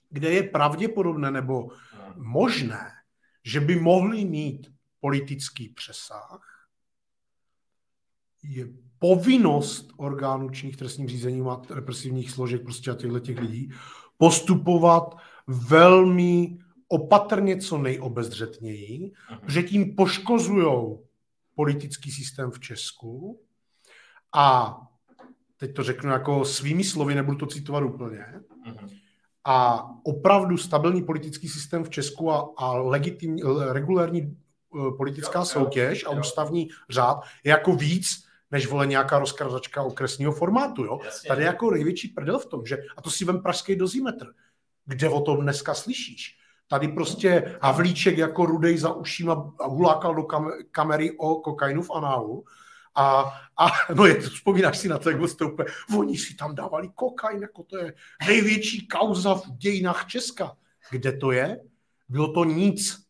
kde 0.10 0.32
je 0.32 0.44
pravděpodobné 0.44 1.32
nebo 1.32 1.70
možné, 2.16 2.92
že 3.44 3.60
by 3.60 3.76
mohli 3.76 4.26
mít 4.26 4.72
politický 5.00 5.70
přesah, 5.70 6.68
je 8.44 8.68
povinnost 9.00 9.94
orgánů 9.98 10.50
činných 10.50 10.78
trestním 10.78 11.08
řízením 11.08 11.50
a 11.50 11.62
represivních 11.70 12.32
složek 12.32 12.64
prostě 12.64 12.92
a 12.92 12.96
těchto 12.96 13.20
těch 13.20 13.40
lidí 13.40 13.72
postupovat 14.18 15.16
velmi 15.48 16.58
opatrně, 16.88 17.58
co 17.58 17.78
nejobezřetněji, 17.78 19.12
že 19.48 19.64
tím 19.64 19.96
poškozují 19.96 20.98
politický 21.56 22.12
systém 22.12 22.52
v 22.52 22.60
Česku 22.60 23.42
a 24.36 24.78
teď 25.58 25.76
to 25.76 25.84
řeknu 25.84 26.12
jako 26.12 26.46
svými 26.46 26.84
slovy, 26.84 27.16
nebudu 27.16 27.38
to 27.38 27.46
citovat 27.46 27.84
úplně, 27.84 28.26
a 29.48 29.90
opravdu 30.04 30.58
stabilní 30.58 31.04
politický 31.04 31.50
systém 31.50 31.84
v 31.84 31.90
Česku 31.90 32.32
a, 32.32 32.54
a 32.58 32.74
legitimní, 32.78 33.42
regulární 33.72 34.38
Eh, 34.76 34.92
politická 34.98 35.40
jo, 35.40 35.46
soutěž 35.46 36.04
jo, 36.04 36.12
a 36.12 36.20
ústavní 36.20 36.70
řád 36.90 37.22
je 37.44 37.50
jako 37.50 37.76
víc, 37.76 38.26
než 38.52 38.68
vole 38.68 38.88
nějaká 38.88 39.20
rozkradačka 39.20 39.84
okresního 39.84 40.32
formátu. 40.32 40.86
Jo? 40.86 41.00
Jasně. 41.06 41.28
Tady 41.28 41.42
je 41.42 41.46
jako 41.46 41.72
největší 41.72 42.08
prdel 42.08 42.40
v 42.40 42.46
tom, 42.46 42.66
že, 42.66 42.78
a 42.98 43.02
to 43.02 43.12
si 43.12 43.26
vem 43.26 43.42
pražský 43.42 43.76
dozimetr, 43.76 44.28
kde 44.86 45.10
o 45.10 45.22
tom 45.22 45.42
dneska 45.42 45.74
slyšíš. 45.74 46.38
Tady 46.68 46.88
prostě 46.88 47.58
Havlíček 47.62 48.18
jako 48.18 48.46
rudej 48.46 48.78
za 48.78 48.94
ušima 48.94 49.54
hulákal 49.64 50.16
do 50.16 50.24
kam, 50.24 50.52
kamery 50.72 51.18
o 51.18 51.36
kokainu 51.36 51.82
v 51.82 51.92
análu 51.92 52.46
a, 52.96 53.34
a 53.58 53.68
no 53.94 54.06
je, 54.06 54.20
vzpomínáš 54.20 54.78
si 54.78 54.90
na 54.90 54.98
to, 54.98 55.10
jak 55.10 55.20
to 55.38 55.50
úplně, 55.50 55.70
oni 55.98 56.18
si 56.18 56.36
tam 56.36 56.56
dávali 56.56 56.90
kokain, 56.96 57.42
jako 57.42 57.64
to 57.64 57.78
je 57.78 57.94
největší 58.28 58.88
kauza 58.88 59.34
v 59.34 59.58
dějinách 59.58 60.08
Česka. 60.08 60.58
Kde 60.92 61.12
to 61.12 61.32
je? 61.32 61.60
Bylo 62.10 62.34
to 62.34 62.44
nic 62.44 63.06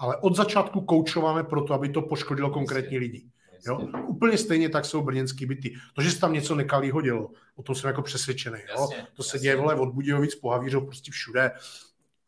ale 0.00 0.16
od 0.16 0.36
začátku 0.36 0.80
koučováme 0.80 1.44
pro 1.44 1.62
to, 1.62 1.74
aby 1.74 1.88
to 1.88 2.02
poškodilo 2.02 2.50
konkrétní 2.50 2.98
lidi. 2.98 3.24
Jo? 3.66 3.78
Úplně 4.06 4.38
stejně 4.38 4.68
tak 4.68 4.84
jsou 4.84 5.02
brněnský 5.02 5.46
byty. 5.46 5.74
To, 5.94 6.02
že 6.02 6.10
se 6.10 6.20
tam 6.20 6.32
něco 6.32 6.54
nekalýho 6.54 7.00
dělo, 7.00 7.30
o 7.56 7.62
tom 7.62 7.74
jsem 7.74 7.88
jako 7.88 8.02
přesvědčený. 8.02 8.58
Jo? 8.76 8.88
To 9.14 9.22
se 9.22 9.38
děje 9.38 9.56
vole, 9.56 9.74
od 9.74 9.88
Budějovic 9.88 10.34
po 10.34 10.50
Havířov 10.50 10.84
prostě 10.84 11.12
všude. 11.12 11.50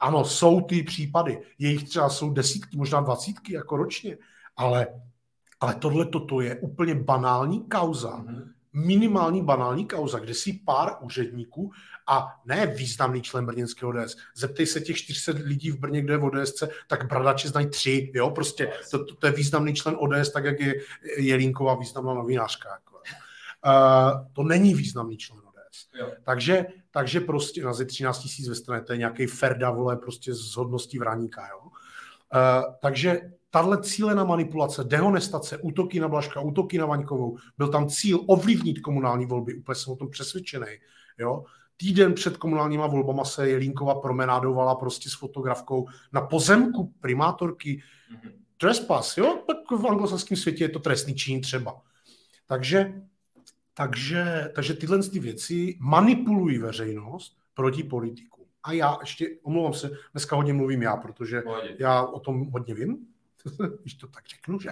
Ano, 0.02 0.25
jsou 0.25 0.61
ty 0.61 0.82
případy. 0.82 1.40
Jejich 1.59 1.88
třeba 1.88 2.09
jsou 2.09 2.30
desítky, 2.30 2.76
možná 2.76 3.00
dvacítky 3.00 3.54
jako 3.54 3.76
ročně, 3.76 4.18
ale, 4.56 4.87
ale 5.61 5.75
tohle 5.75 6.06
toto 6.06 6.40
je 6.40 6.61
úplně 6.61 6.94
banální 6.94 7.68
kauza, 7.68 8.18
mm-hmm 8.18 8.52
minimální 8.73 9.42
banální 9.42 9.87
kauza, 9.87 10.18
kde 10.18 10.35
si 10.35 10.52
pár 10.52 10.97
úředníků 11.00 11.73
a 12.06 12.40
ne 12.44 12.66
významný 12.66 13.23
člen 13.23 13.47
brněnského 13.47 13.90
ODS. 13.90 14.16
Zeptej 14.35 14.66
se 14.66 14.80
těch 14.80 14.97
400 14.97 15.32
lidí 15.44 15.71
v 15.71 15.78
Brně, 15.78 16.02
kde 16.02 16.14
je 16.14 16.18
v 16.18 16.25
ODS, 16.25 16.62
tak 16.88 17.09
bradači 17.09 17.49
znají 17.49 17.66
tři, 17.66 18.12
jo, 18.14 18.30
prostě 18.30 18.73
to, 18.90 19.04
to, 19.04 19.14
to 19.14 19.26
je 19.26 19.32
významný 19.32 19.75
člen 19.75 19.97
ODS, 19.99 20.32
tak 20.32 20.44
jak 20.44 20.61
je 20.61 20.75
Jelínková 21.16 21.75
významná 21.75 22.14
novinářka. 22.14 22.68
Jako. 22.68 23.02
Uh, 23.66 24.26
to 24.32 24.42
není 24.42 24.75
významný 24.75 25.16
člen 25.16 25.38
ODS. 25.38 25.88
Jo. 26.00 26.11
Takže, 26.25 26.66
takže 26.92 27.20
prostě 27.20 27.62
na 27.62 27.72
13 27.87 28.18
tisíc 28.18 28.49
ve 28.49 28.54
straně, 28.54 28.82
to 28.82 28.92
je 28.92 28.99
nějaký 28.99 29.26
Ferda, 29.26 29.70
vole, 29.70 29.96
prostě 29.96 30.34
z 30.34 30.56
hodností 30.56 30.99
vraníka, 30.99 31.49
jo. 31.49 31.61
Uh, 31.64 32.75
takže 32.82 33.20
tahle 33.50 33.82
cílená 33.82 34.25
manipulace, 34.25 34.84
dehonestace, 34.84 35.58
útoky 35.58 36.00
na 36.00 36.08
Blaška, 36.08 36.40
útoky 36.40 36.78
na 36.78 36.87
Vaňkovou, 36.87 37.37
byl 37.58 37.68
tam 37.68 37.88
cíl 37.88 38.20
ovlivnit 38.26 38.80
komunální 38.80 39.26
volby, 39.26 39.54
úplně 39.54 39.75
jsem 39.75 39.92
o 39.92 39.96
tom 39.96 40.11
přesvědčený. 40.11 40.66
Jo? 41.18 41.44
týden 41.82 42.14
před 42.14 42.37
komunálníma 42.37 42.87
volbama 42.87 43.25
se 43.25 43.50
Jelínkova 43.50 43.94
promenádovala 43.94 44.75
prostě 44.75 45.11
s 45.11 45.14
fotografkou 45.14 45.88
na 46.12 46.20
pozemku 46.20 46.94
primátorky. 47.00 47.82
Mm-hmm. 48.12 48.32
Trespass, 48.56 49.16
jo? 49.16 49.42
Tak 49.46 49.78
v 49.80 49.87
anglosaském 49.87 50.37
světě 50.37 50.64
je 50.64 50.68
to 50.68 50.78
trestný 50.78 51.14
čin 51.14 51.40
třeba. 51.40 51.82
Takže, 52.46 52.92
takže, 53.75 54.50
takže 54.55 54.75
tyhle 54.75 55.02
ty 55.02 55.19
věci 55.19 55.76
manipulují 55.81 56.59
veřejnost 56.59 57.38
proti 57.55 57.83
politiku. 57.83 58.47
A 58.62 58.73
já 58.73 58.97
ještě, 59.00 59.26
omlouvám 59.43 59.75
se, 59.75 59.91
dneska 60.12 60.37
hodně 60.37 60.52
mluvím 60.52 60.83
já, 60.83 60.97
protože 60.97 61.43
já 61.79 62.02
o 62.02 62.21
tom 62.21 62.50
hodně 62.50 62.75
vím, 62.75 63.07
když 63.81 63.95
to 63.95 64.07
tak 64.07 64.25
řeknu, 64.29 64.61
že? 64.61 64.71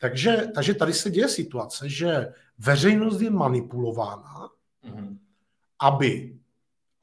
Takže, 0.00 0.46
takže 0.54 0.74
tady 0.74 0.92
se 0.92 1.10
děje 1.10 1.28
situace, 1.28 1.88
že 1.88 2.32
veřejnost 2.58 3.20
je 3.20 3.30
manipulována, 3.30 4.50
mm-hmm. 4.84 5.18
aby 5.80 6.36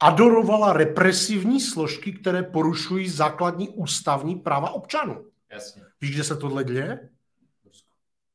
adorovala 0.00 0.72
represivní 0.72 1.60
složky, 1.60 2.12
které 2.12 2.42
porušují 2.42 3.08
základní 3.08 3.68
ústavní 3.68 4.36
práva 4.36 4.70
občanů. 4.70 5.26
Jasně. 5.50 5.82
Víš, 6.00 6.14
kde 6.14 6.24
se 6.24 6.36
tohle 6.36 6.64
děje? 6.64 7.08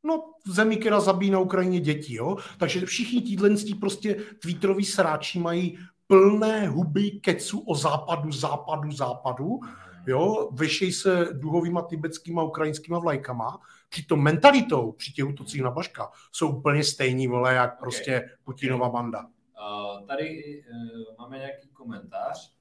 No, 0.04 0.34
v 0.46 0.52
zemi, 0.52 0.78
která 0.78 1.00
zabíjí 1.00 1.32
na 1.32 1.40
Ukrajině 1.40 1.80
děti, 1.80 2.14
jo? 2.14 2.38
Takže 2.58 2.86
všichni 2.86 3.22
tíhle 3.22 3.50
prostě 3.80 4.16
twitteroví 4.42 4.86
sráči 4.86 5.40
mají 5.40 5.78
plné 6.08 6.68
huby 6.68 7.12
kecu 7.12 7.60
o 7.60 7.76
západu, 7.76 8.32
západu, 8.32 8.92
západu, 8.92 9.60
jo? 10.08 10.50
Vyšej 10.52 10.94
se 10.94 11.28
duhovýma 11.32 11.82
tibetskýma 11.82 12.44
ukrajinskýma 12.44 13.00
vlajkama, 13.00 13.60
přitom 13.90 14.24
mentalitou 14.24 14.92
při 14.92 15.14
těch 15.14 15.26
útocích 15.26 15.62
na 15.62 15.72
Baška 15.72 16.12
jsou 16.32 16.58
úplně 16.58 16.84
stejní, 16.84 17.28
vole, 17.28 17.54
jak 17.54 17.70
okay. 17.70 17.80
prostě 17.80 18.30
Putinova 18.44 18.90
banda. 18.90 19.26
Uh, 19.26 20.08
tady 20.08 20.28
uh, 20.72 21.16
máme 21.18 21.38
nějaký 21.38 21.68
komentář. 21.68 22.54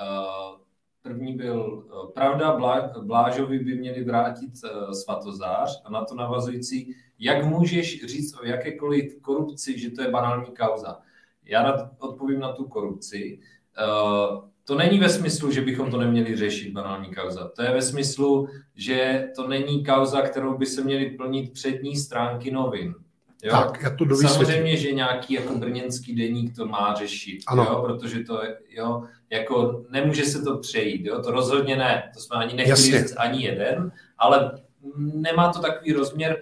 Uh, 0.00 0.69
První 1.02 1.36
byl, 1.36 1.84
uh, 1.86 2.12
pravda, 2.12 2.56
Blá, 2.56 2.92
Blážovi 3.02 3.58
by 3.58 3.74
měli 3.74 4.04
vrátit 4.04 4.50
uh, 4.64 4.90
svatozář 4.90 5.82
a 5.84 5.90
na 5.90 6.04
to 6.04 6.14
navazující, 6.14 6.94
jak 7.18 7.44
můžeš 7.44 8.06
říct 8.06 8.34
o 8.40 8.44
jakékoliv 8.44 9.20
korupci, 9.20 9.78
že 9.78 9.90
to 9.90 10.02
je 10.02 10.10
banální 10.10 10.46
kauza. 10.46 10.98
Já 11.44 11.90
odpovím 11.98 12.40
na 12.40 12.52
tu 12.52 12.64
korupci. 12.64 13.40
Uh, 13.78 14.50
to 14.64 14.74
není 14.74 14.98
ve 14.98 15.08
smyslu, 15.08 15.50
že 15.50 15.60
bychom 15.60 15.90
to 15.90 15.96
neměli 15.96 16.36
řešit, 16.36 16.72
banální 16.72 17.14
kauza. 17.14 17.48
To 17.48 17.62
je 17.62 17.72
ve 17.72 17.82
smyslu, 17.82 18.48
že 18.74 19.28
to 19.36 19.48
není 19.48 19.84
kauza, 19.84 20.22
kterou 20.22 20.58
by 20.58 20.66
se 20.66 20.84
měly 20.84 21.10
plnit 21.10 21.52
přední 21.52 21.96
stránky 21.96 22.50
novin. 22.50 22.94
Jo? 23.42 23.50
Tak, 23.52 23.82
já 23.82 23.90
to 23.90 24.16
Samozřejmě, 24.16 24.76
že 24.76 24.92
nějaký 24.92 25.34
jako 25.34 25.54
brněnský 25.54 26.14
deník 26.14 26.56
to 26.56 26.66
má 26.66 26.94
řešit, 26.94 27.40
ano. 27.46 27.64
Jo? 27.64 27.82
protože 27.86 28.24
to 28.24 28.42
jo, 28.70 29.02
jako 29.30 29.84
nemůže 29.90 30.24
se 30.24 30.42
to 30.42 30.58
přejít, 30.58 31.06
jo? 31.06 31.22
to 31.22 31.30
rozhodně 31.30 31.76
ne, 31.76 32.10
to 32.14 32.20
jsme 32.20 32.36
ani 32.36 32.54
nechtěli 32.54 33.02
říct 33.02 33.14
ani 33.16 33.44
jeden, 33.44 33.92
ale 34.18 34.58
nemá 34.96 35.52
to 35.52 35.60
takový 35.60 35.92
rozměr, 35.92 36.36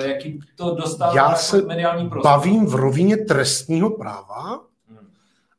eh, 0.00 0.08
jaký 0.08 0.40
to 0.56 0.74
dostává 0.74 1.14
Já 1.14 1.34
se 1.34 1.62
mediální 1.62 2.08
prostor. 2.08 2.32
bavím 2.32 2.66
v 2.66 2.74
rovině 2.74 3.16
trestního 3.16 3.90
práva, 3.90 4.60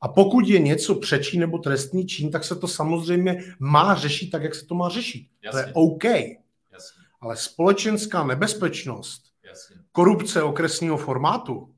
a 0.01 0.07
pokud 0.07 0.47
je 0.47 0.59
něco 0.59 0.95
přečí 0.95 1.39
nebo 1.39 1.57
trestný 1.57 2.05
čin, 2.05 2.31
tak 2.31 2.43
se 2.43 2.55
to 2.55 2.67
samozřejmě 2.67 3.43
má 3.59 3.95
řešit 3.95 4.29
tak, 4.29 4.43
jak 4.43 4.55
se 4.55 4.65
to 4.65 4.75
má 4.75 4.89
řešit. 4.89 5.27
Jasně. 5.43 5.61
To 5.61 5.67
je 5.67 5.73
OK. 5.73 6.03
Jasně. 6.03 7.03
Ale 7.21 7.37
společenská 7.37 8.23
nebezpečnost, 8.23 9.23
Jasně. 9.43 9.75
Korupce 9.95 10.43
okresního 10.43 10.97
formátu, 10.97 11.69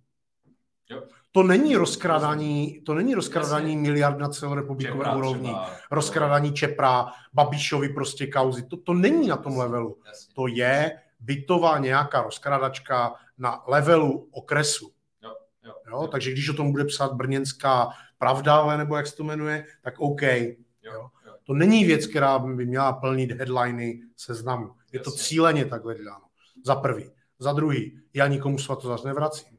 jo. 0.89 1.03
to 1.31 1.43
není 1.43 1.75
rozkradání, 1.75 2.81
to 2.85 2.93
není 2.93 3.15
rozkradání 3.15 3.73
Jasně. 3.73 3.81
miliard 3.81 4.17
na 4.17 4.29
celorepublikové 4.29 5.15
úrovni, 5.15 5.55
rozkradání 5.91 6.53
Čepra, 6.53 7.05
Babišovi 7.33 7.89
prostě 7.89 8.27
kauzy. 8.27 8.63
To, 8.63 8.77
to 8.77 8.93
není 8.93 9.27
na 9.27 9.37
tom 9.37 9.57
levelu. 9.57 9.97
Jasně. 10.07 10.33
To 10.35 10.47
je 10.47 11.01
bytová 11.19 11.77
nějaká 11.77 12.21
rozkradačka 12.21 13.13
na 13.37 13.63
levelu 13.67 14.29
okresu. 14.31 14.91
Jo. 15.23 15.35
Jo. 15.63 15.73
Jo? 15.91 16.07
Takže 16.07 16.31
když 16.31 16.49
o 16.49 16.53
tom 16.53 16.71
bude 16.71 16.85
psát 16.85 17.13
brněnská 17.13 17.89
pravda, 18.17 18.77
nebo 18.77 18.97
jak 18.97 19.07
se 19.07 19.15
to 19.15 19.23
jmenuje, 19.23 19.65
tak 19.81 19.99
OK. 19.99 20.21
Jo, 20.21 20.55
jo. 20.83 21.09
To 21.43 21.53
není 21.53 21.85
věc, 21.85 22.07
která 22.07 22.39
by 22.39 22.65
měla 22.65 22.93
plnit 22.93 23.31
headliny 23.31 24.01
seznamu. 24.15 24.71
Je 24.91 24.99
to 24.99 25.11
cíleně 25.11 25.65
takhle 25.65 25.95
děláno. 25.95 26.25
Za 26.65 26.75
prvý. 26.75 27.16
Za 27.39 27.53
druhý, 27.53 27.99
já 28.13 28.27
nikomu 28.27 28.57
svatozář 28.57 29.03
nevracím. 29.03 29.57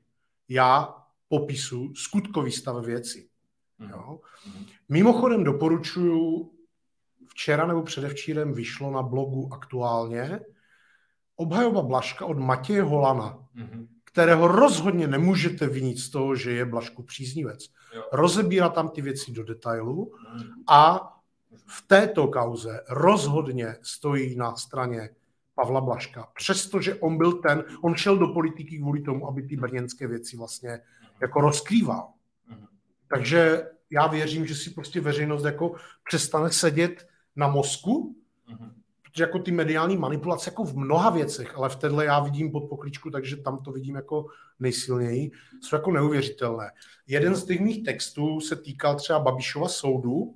Já 0.49 0.95
popisu 1.29 1.95
skutkový 1.95 2.53
stav 2.53 2.85
věci. 2.85 3.29
Mhm. 3.79 3.91
Jo? 3.91 4.21
Mhm. 4.47 4.65
Mimochodem 4.89 5.45
doporučuju, 5.45 6.51
včera 7.29 7.67
nebo 7.67 7.83
předevčírem 7.83 8.53
vyšlo 8.53 8.91
na 8.91 9.03
blogu 9.03 9.49
aktuálně 9.53 10.41
obhajoba 11.37 11.83
Blaška 11.83 12.27
od 12.27 12.39
Matěje 12.39 12.83
Holana, 12.83 13.39
mm-hmm. 13.57 13.87
kterého 14.05 14.49
rozhodně 14.49 15.07
nemůžete 15.07 15.67
vinit 15.67 15.99
z 15.99 16.11
toho, 16.11 16.37
že 16.37 16.51
je 16.51 16.65
Blašku 16.65 17.03
příznivec 17.03 17.69
rozebírá 18.13 18.69
tam 18.69 18.89
ty 18.89 19.03
věci 19.03 19.33
do 19.33 19.45
detailu 19.45 20.13
a 20.69 21.13
v 21.67 21.83
této 21.87 22.29
kauze 22.29 22.81
rozhodně 22.89 23.77
stojí 23.83 24.37
na 24.37 24.57
straně 24.57 25.11
Pavla 25.63 25.81
Blaška. 25.81 26.29
Přestože 26.37 26.95
on 26.95 27.19
byl 27.19 27.33
ten, 27.33 27.65
on 27.83 27.95
šel 27.95 28.19
do 28.19 28.29
politiky 28.29 28.79
kvůli 28.79 29.03
tomu, 29.03 29.29
aby 29.29 29.43
ty 29.43 29.57
brněnské 29.57 30.07
věci 30.07 30.37
vlastně 30.37 30.81
jako 31.21 31.41
rozkrýval. 31.41 32.09
Takže 33.09 33.67
já 33.91 34.07
věřím, 34.07 34.47
že 34.47 34.55
si 34.55 34.71
prostě 34.71 35.01
veřejnost 35.01 35.45
jako 35.45 35.75
přestane 36.05 36.51
sedět 36.51 37.09
na 37.37 37.49
mozku 37.49 38.15
protože 39.19 39.25
jako 39.25 39.39
ty 39.39 39.51
mediální 39.51 39.97
manipulace 39.97 40.51
jako 40.51 40.65
v 40.65 40.77
mnoha 40.77 41.11
věcech, 41.11 41.57
ale 41.57 41.69
v 41.69 41.77
téhle 41.77 42.05
já 42.05 42.21
vidím 42.21 42.51
pod 42.51 42.61
pokličku, 42.61 43.11
takže 43.11 43.37
tam 43.37 43.63
to 43.63 43.73
vidím 43.73 43.95
jako 43.95 44.27
nejsilněji, 44.61 45.31
jsou 45.61 45.77
jako 45.77 45.93
neuvěřitelné. 45.93 46.71
Jeden 47.07 47.35
z 47.35 47.45
těch 47.45 47.61
mých 47.61 47.85
textů 47.85 48.41
se 48.41 48.57
týkal 48.57 48.97
třeba 48.97 49.19
Babišova 49.19 49.69
soudu, 49.69 50.35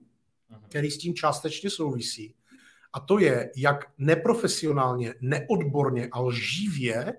který 0.68 0.90
s 0.90 0.98
tím 0.98 1.14
částečně 1.14 1.70
souvisí. 1.70 2.34
A 2.92 3.00
to 3.00 3.18
je, 3.18 3.52
jak 3.56 3.84
neprofesionálně, 3.98 5.14
neodborně 5.20 6.08
a 6.12 6.20
lživě 6.20 7.14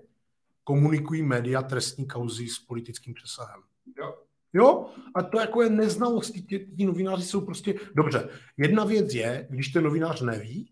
komunikují 0.64 1.22
média 1.22 1.62
trestní 1.62 2.06
kauzy 2.06 2.48
s 2.48 2.58
politickým 2.58 3.14
přesahem. 3.14 3.60
Jo. 3.98 4.14
Jo? 4.52 4.86
A 5.14 5.22
to 5.22 5.40
jako 5.40 5.62
je 5.62 5.70
neznalost. 5.70 6.30
Ti, 6.30 6.68
ti 6.76 6.86
novináři 6.86 7.22
jsou 7.22 7.40
prostě... 7.40 7.74
Dobře, 7.94 8.28
jedna 8.56 8.84
věc 8.84 9.14
je, 9.14 9.46
když 9.50 9.68
ten 9.68 9.84
novinář 9.84 10.20
neví, 10.20 10.70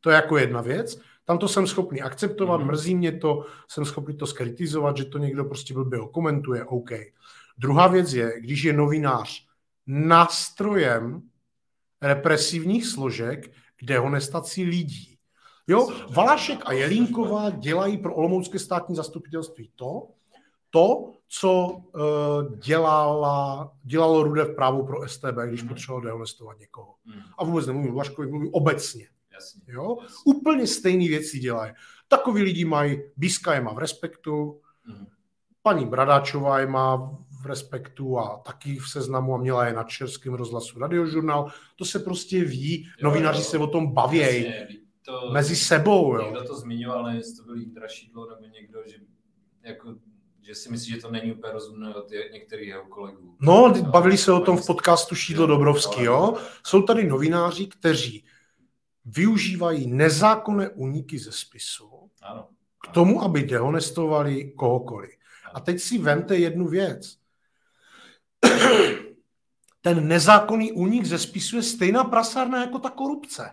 to 0.00 0.10
je 0.10 0.16
jako 0.16 0.38
jedna 0.38 0.60
věc. 0.60 1.00
Tam 1.24 1.38
to 1.38 1.48
jsem 1.48 1.66
schopný 1.66 2.02
akceptovat, 2.02 2.60
mm-hmm. 2.60 2.66
mrzí 2.66 2.94
mě 2.94 3.12
to, 3.12 3.46
jsem 3.68 3.84
schopný 3.84 4.16
to 4.16 4.26
skritizovat, 4.26 4.96
že 4.96 5.04
to 5.04 5.18
někdo 5.18 5.44
prostě 5.44 5.74
blbě 5.74 5.98
komentuje, 6.12 6.64
OK. 6.64 6.90
Druhá 7.58 7.88
věc 7.88 8.12
je, 8.12 8.40
když 8.40 8.64
je 8.64 8.72
novinář 8.72 9.46
nástrojem 9.86 11.22
represivních 12.02 12.86
složek 12.86 13.50
dehonestaci 13.82 14.62
lidí. 14.62 15.18
Jo, 15.66 15.88
Valašek 16.10 16.58
a 16.64 16.72
Jelínková 16.72 17.50
dělají 17.50 17.98
pro 17.98 18.14
Olomoucké 18.14 18.58
státní 18.58 18.96
zastupitelství 18.96 19.70
to, 19.76 20.08
to, 20.70 21.12
co 21.28 21.68
uh, 21.68 22.56
dělala, 22.56 23.72
dělalo 23.82 24.22
Rude 24.22 24.44
v 24.44 24.54
právu 24.54 24.86
pro 24.86 25.08
STB, 25.08 25.36
když 25.46 25.62
potřeboval 25.62 26.02
dehonestovat 26.02 26.58
někoho. 26.58 26.94
Mm. 27.04 27.20
A 27.38 27.44
vůbec 27.44 27.66
nemluvím 27.66 27.90
o 27.90 27.94
Vlaškovi, 27.94 28.28
mluvím 28.28 28.50
obecně. 28.54 29.08
Jasně. 29.32 29.62
Jo? 29.66 29.96
Úplně 30.24 30.66
stejné 30.66 31.08
věci 31.08 31.38
dělají. 31.38 31.72
Takový 32.08 32.42
lidi 32.42 32.64
mají, 32.64 33.02
Biska 33.16 33.54
je 33.54 33.60
má 33.60 33.72
v 33.72 33.78
respektu, 33.78 34.60
mm. 34.86 35.06
paní 35.62 35.86
Bradáčová 35.86 36.60
je 36.60 36.66
má 36.66 37.18
v 37.42 37.46
respektu 37.46 38.18
a 38.18 38.42
taky 38.46 38.78
v 38.78 38.88
seznamu 38.88 39.34
a 39.34 39.38
měla 39.38 39.66
je 39.66 39.72
na 39.72 39.84
Českém 39.84 40.34
rozhlasu 40.34 40.78
radiožurnál. 40.78 41.52
To 41.76 41.84
se 41.84 41.98
prostě 41.98 42.44
ví, 42.44 42.82
jo, 42.82 43.08
novináři 43.08 43.40
jo, 43.40 43.44
se 43.44 43.58
o 43.58 43.66
tom 43.66 43.92
baví 43.92 44.46
to, 45.04 45.30
mezi 45.32 45.56
sebou. 45.56 46.16
Někdo 46.18 46.40
jo. 46.40 46.44
to 46.46 46.56
zmiňoval, 46.56 47.04
nevím, 47.04 47.18
jestli 47.18 47.36
to 47.36 47.42
byl 47.42 47.54
Jindra 47.54 47.88
Šídlo 47.88 48.30
nebo 48.30 48.54
někdo, 48.54 48.78
že 48.86 48.96
jako 49.62 49.94
že 50.44 50.54
si 50.54 50.70
myslí, 50.70 50.92
že 50.92 51.00
to 51.00 51.10
není 51.10 51.32
úplně 51.32 51.52
rozumné 51.52 51.94
od 51.94 52.10
některých 52.32 52.68
jeho 52.68 52.84
kolegů. 52.84 53.36
No, 53.40 53.74
bavili 53.90 54.18
se 54.18 54.32
o 54.32 54.40
tom 54.40 54.56
v 54.56 54.66
podcastu 54.66 55.14
Šídlo 55.14 55.46
Dobrovský, 55.46 56.02
jo. 56.02 56.34
Jsou 56.66 56.82
tady 56.82 57.06
novináři, 57.06 57.66
kteří 57.66 58.24
využívají 59.04 59.86
nezákonné 59.86 60.68
úniky 60.68 61.18
ze 61.18 61.32
spisu 61.32 62.10
ano. 62.22 62.48
k 62.88 62.92
tomu, 62.94 63.22
aby 63.22 63.42
dehonestovali 63.42 64.52
kohokoliv. 64.52 65.10
A 65.54 65.60
teď 65.60 65.80
si 65.80 65.98
vemte 65.98 66.36
jednu 66.36 66.68
věc. 66.68 67.16
Ten 69.80 70.08
nezákonný 70.08 70.72
únik 70.72 71.04
ze 71.04 71.18
spisu 71.18 71.56
je 71.56 71.62
stejná 71.62 72.04
prasárna 72.04 72.60
jako 72.60 72.78
ta 72.78 72.90
korupce. 72.90 73.50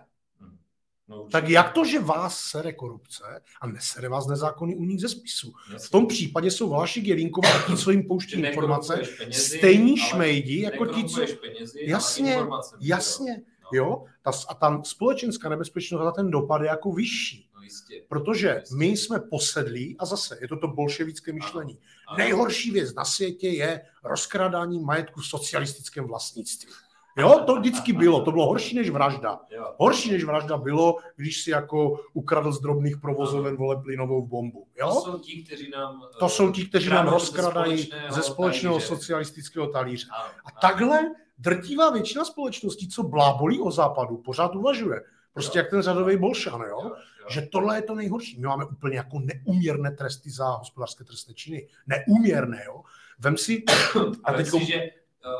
No, 1.10 1.28
tak 1.30 1.48
jak 1.48 1.72
to, 1.72 1.84
že 1.84 1.98
vás 1.98 2.40
sere 2.40 2.72
korupce 2.72 3.24
a 3.60 3.66
nesere 3.66 4.08
vás 4.08 4.26
nezákonný 4.26 4.76
únik 4.76 5.00
ze 5.00 5.08
spisu? 5.08 5.52
V 5.86 5.90
tom 5.90 6.06
případě 6.06 6.50
jsou 6.50 6.68
Valašik 6.68 7.06
Jelínková 7.06 7.48
a 7.48 7.66
ti, 7.66 7.76
co 7.76 7.90
jim 7.90 8.08
pouští 8.08 8.40
informace, 8.40 9.02
penězi, 9.18 9.58
stejní 9.58 9.96
šmejdi, 9.96 10.60
jako 10.60 10.86
ti, 10.86 11.04
co... 11.04 11.20
Penězi, 11.40 11.80
jasně, 11.82 12.38
jasně, 12.80 13.42
no. 13.62 13.70
jo. 13.72 14.04
Ta, 14.22 14.30
a 14.48 14.54
tam 14.54 14.84
společenská 14.84 15.48
nebezpečnost 15.48 16.06
a 16.06 16.10
ten 16.10 16.30
dopad 16.30 16.62
je 16.62 16.68
jako 16.68 16.92
vyšší. 16.92 17.49
Jistě. 17.70 18.02
Protože 18.08 18.56
jistě. 18.60 18.76
my 18.76 18.86
jsme 18.86 19.20
posedlí, 19.20 19.96
a 19.98 20.04
zase 20.06 20.38
je 20.40 20.48
to 20.48 20.56
to 20.56 20.68
bolševické 20.68 21.32
myšlení. 21.32 21.78
Ano. 22.08 22.18
Nejhorší 22.18 22.70
věc 22.70 22.94
na 22.94 23.04
světě 23.04 23.48
je 23.48 23.80
rozkrádání 24.04 24.80
majetku 24.80 25.20
v 25.20 25.26
socialistickém 25.26 26.04
vlastnictví. 26.04 26.70
Jo, 27.16 27.42
to 27.46 27.56
vždycky 27.56 27.92
bylo. 27.92 28.22
To 28.22 28.30
bylo 28.32 28.46
horší 28.46 28.76
než 28.76 28.90
vražda. 28.90 29.40
Horší 29.76 30.10
než 30.10 30.24
vražda 30.24 30.56
bylo, 30.56 30.96
když 31.16 31.42
si 31.42 31.50
jako 31.50 32.00
ukradl 32.12 32.52
z 32.52 32.60
drobných 32.60 32.96
provozoven 32.96 33.56
vole 33.56 33.82
plynovou 33.82 34.26
bombu. 34.26 34.66
Jo? 34.80 34.94
To 34.94 35.00
jsou 35.00 35.18
ti, 35.18 35.42
kteří 35.42 35.70
nám, 35.70 36.02
to 36.18 36.28
jsou 36.28 36.52
ti, 36.52 36.66
kteří 36.66 36.88
nám 36.88 37.08
rozkradají 37.08 37.76
ze 37.76 37.86
společného, 37.86 38.14
ze 38.14 38.22
společného 38.22 38.74
talíře. 38.74 38.88
socialistického 38.88 39.66
talíře. 39.66 40.06
A 40.44 40.50
takhle 40.60 41.00
drtivá 41.38 41.90
většina 41.90 42.24
společností, 42.24 42.88
co 42.88 43.02
blábolí 43.02 43.60
o 43.60 43.70
západu, 43.70 44.16
pořád 44.16 44.56
uvažuje. 44.56 45.00
Prostě 45.32 45.58
jo. 45.58 45.62
jak 45.62 45.70
ten 45.70 45.82
řadový 45.82 46.16
bolšan? 46.16 46.60
Jo, 46.60 46.66
jo? 46.68 46.92
Že 47.30 47.42
tohle 47.42 47.78
je 47.78 47.82
to 47.82 47.94
nejhorší. 47.94 48.40
My 48.40 48.46
máme 48.46 48.64
úplně 48.64 48.96
jako 48.96 49.18
neuměrné 49.20 49.90
tresty 49.90 50.30
za 50.30 50.48
hospodářské 50.48 51.04
trestné 51.04 51.34
činy. 51.34 51.68
Neuměrné, 51.86 52.62
jo? 52.66 52.82
Vem 53.18 53.36
si... 53.36 53.62
A 54.24 54.32
teď... 54.32 54.46
Si, 54.46 54.64
že, 54.64 54.90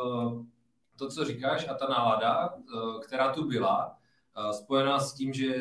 uh 0.07 0.45
to, 1.01 1.09
co 1.09 1.25
říkáš 1.25 1.69
a 1.69 1.75
ta 1.75 1.87
nálada, 1.89 2.55
eh, 2.55 3.01
která 3.05 3.33
tu 3.33 3.49
byla, 3.49 3.97
eh, 4.37 4.53
spojená 4.53 5.01
s 5.01 5.15
tím, 5.15 5.33
že 5.33 5.55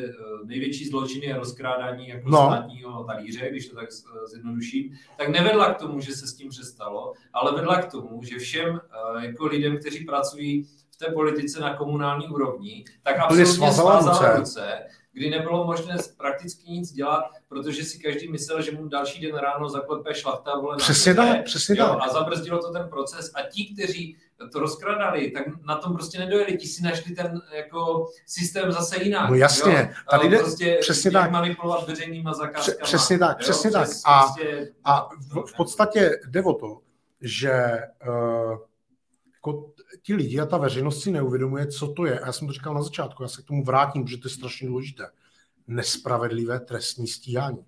největší 0.44 0.88
zločin 0.88 1.22
je 1.22 1.36
rozkrádání 1.36 2.08
jako 2.08 2.28
no. 2.28 2.46
státního 2.46 3.04
talíře, 3.04 3.50
když 3.50 3.68
to 3.68 3.76
tak 3.76 3.88
zjednoduším, 4.30 4.98
tak 5.16 5.28
nevedla 5.28 5.74
k 5.74 5.78
tomu, 5.78 6.00
že 6.00 6.12
se 6.12 6.26
s 6.26 6.34
tím 6.34 6.48
přestalo, 6.48 7.12
ale 7.32 7.54
vedla 7.54 7.82
k 7.82 7.90
tomu, 7.90 8.22
že 8.22 8.38
všem 8.38 8.80
jako 9.20 9.46
lidem, 9.46 9.78
kteří 9.78 10.04
pracují 10.04 10.62
v 10.90 10.96
té 10.96 11.12
politice 11.12 11.60
na 11.60 11.76
komunální 11.76 12.28
úrovni, 12.28 12.84
tak 13.02 13.18
absolutně 13.18 13.72
svázala 13.72 14.36
ruce 14.36 14.86
kdy 15.12 15.30
nebylo 15.30 15.66
možné 15.66 15.96
prakticky 16.16 16.70
nic 16.70 16.92
dělat, 16.92 17.24
protože 17.48 17.84
si 17.84 17.98
každý 17.98 18.28
myslel, 18.28 18.62
že 18.62 18.72
mu 18.72 18.88
další 18.88 19.20
den 19.20 19.36
ráno 19.36 19.68
zaklepe 19.68 20.14
šlachta 20.14 20.58
vole 20.58 20.76
Přesně 20.76 21.14
tak, 21.14 21.44
přesně 21.44 21.76
tak. 21.76 21.98
A 22.02 22.08
zabrzdilo 22.08 22.58
to 22.62 22.72
ten 22.72 22.88
proces 22.88 23.32
a 23.34 23.42
ti, 23.42 23.74
kteří 23.74 24.16
to 24.52 24.60
rozkradali, 24.60 25.30
tak 25.30 25.44
na 25.66 25.76
tom 25.76 25.94
prostě 25.94 26.18
nedojeli. 26.18 26.56
Ti 26.56 26.66
si 26.66 26.82
našli 26.82 27.14
ten 27.14 27.40
jako 27.52 28.06
systém 28.26 28.72
zase 28.72 29.02
jinak. 29.02 29.30
No 29.30 29.36
jasně, 29.36 29.72
jo? 29.72 30.02
tady 30.10 30.28
jde, 30.28 30.38
prostě 30.38 30.78
přesně 30.80 31.10
tak. 31.10 31.30
manipulovat 31.30 31.88
veřejnýma 31.88 32.32
zakázkama. 32.34 32.78
Přesně 32.82 33.18
tak, 33.18 33.36
jo? 33.38 33.40
přesně 33.40 33.70
tak. 33.70 33.88
A, 34.04 34.22
prostě, 34.22 34.72
a 34.84 35.08
v, 35.14 35.46
v 35.46 35.56
podstatě 35.56 36.10
jde 36.26 36.42
o 36.42 36.54
to, 36.54 36.78
že 37.20 37.78
uh, 38.08 38.58
jako 39.34 39.70
ti 40.02 40.14
lidi 40.14 40.40
a 40.40 40.46
ta 40.46 40.58
veřejnost 40.58 41.02
si 41.02 41.10
neuvědomuje, 41.10 41.66
co 41.66 41.88
to 41.88 42.04
je. 42.04 42.20
A 42.20 42.26
já 42.26 42.32
jsem 42.32 42.46
to 42.46 42.52
říkal 42.52 42.74
na 42.74 42.82
začátku, 42.82 43.22
já 43.22 43.28
se 43.28 43.42
k 43.42 43.44
tomu 43.44 43.64
vrátím, 43.64 44.04
protože 44.04 44.16
to 44.16 44.28
je 44.28 44.34
strašně 44.34 44.68
důležité. 44.68 45.10
Nespravedlivé 45.66 46.60
trestní 46.60 47.06
stíhání. 47.06 47.64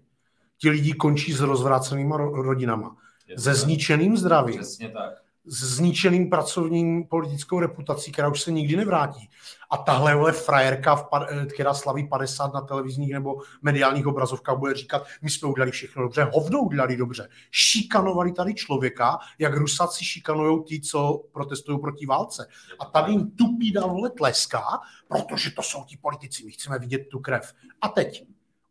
Ti 0.58 0.70
lidi 0.70 0.92
končí 0.92 1.32
s 1.32 1.40
rozvrácenýma 1.40 2.16
rodinama, 2.16 2.96
se 3.38 3.54
zničeným 3.54 4.16
zdravím. 4.16 4.60
Přesně 4.60 4.88
tak 4.88 5.22
s 5.44 5.76
zničeným 5.76 6.30
pracovním 6.30 7.06
politickou 7.06 7.60
reputací, 7.60 8.12
která 8.12 8.28
už 8.28 8.40
se 8.40 8.52
nikdy 8.52 8.76
nevrátí. 8.76 9.28
A 9.70 9.76
tahle 9.76 10.32
frajerka, 10.32 11.08
eh, 11.30 11.46
která 11.46 11.74
slaví 11.74 12.08
50 12.08 12.54
na 12.54 12.60
televizních 12.60 13.12
nebo 13.12 13.36
mediálních 13.62 14.06
obrazovkách, 14.06 14.58
bude 14.58 14.74
říkat, 14.74 15.06
my 15.22 15.30
jsme 15.30 15.48
udělali 15.48 15.70
všechno 15.70 16.02
dobře, 16.02 16.30
hovno 16.32 16.60
udělali 16.60 16.96
dobře. 16.96 17.28
Šikanovali 17.50 18.32
tady 18.32 18.54
člověka, 18.54 19.18
jak 19.38 19.54
Rusáci 19.54 20.04
šikanují 20.04 20.64
ti, 20.64 20.80
co 20.80 21.22
protestují 21.32 21.80
proti 21.80 22.06
válce. 22.06 22.46
A 22.78 22.84
tady 22.84 23.12
jim 23.12 23.30
tupí 23.30 23.72
dál 23.72 23.90
vole 23.90 24.10
tleská, 24.10 24.64
protože 25.08 25.50
to 25.50 25.62
jsou 25.62 25.84
ti 25.84 25.96
politici, 25.96 26.44
my 26.44 26.52
chceme 26.52 26.78
vidět 26.78 27.08
tu 27.10 27.18
krev. 27.18 27.52
A 27.80 27.88
teď, 27.88 28.24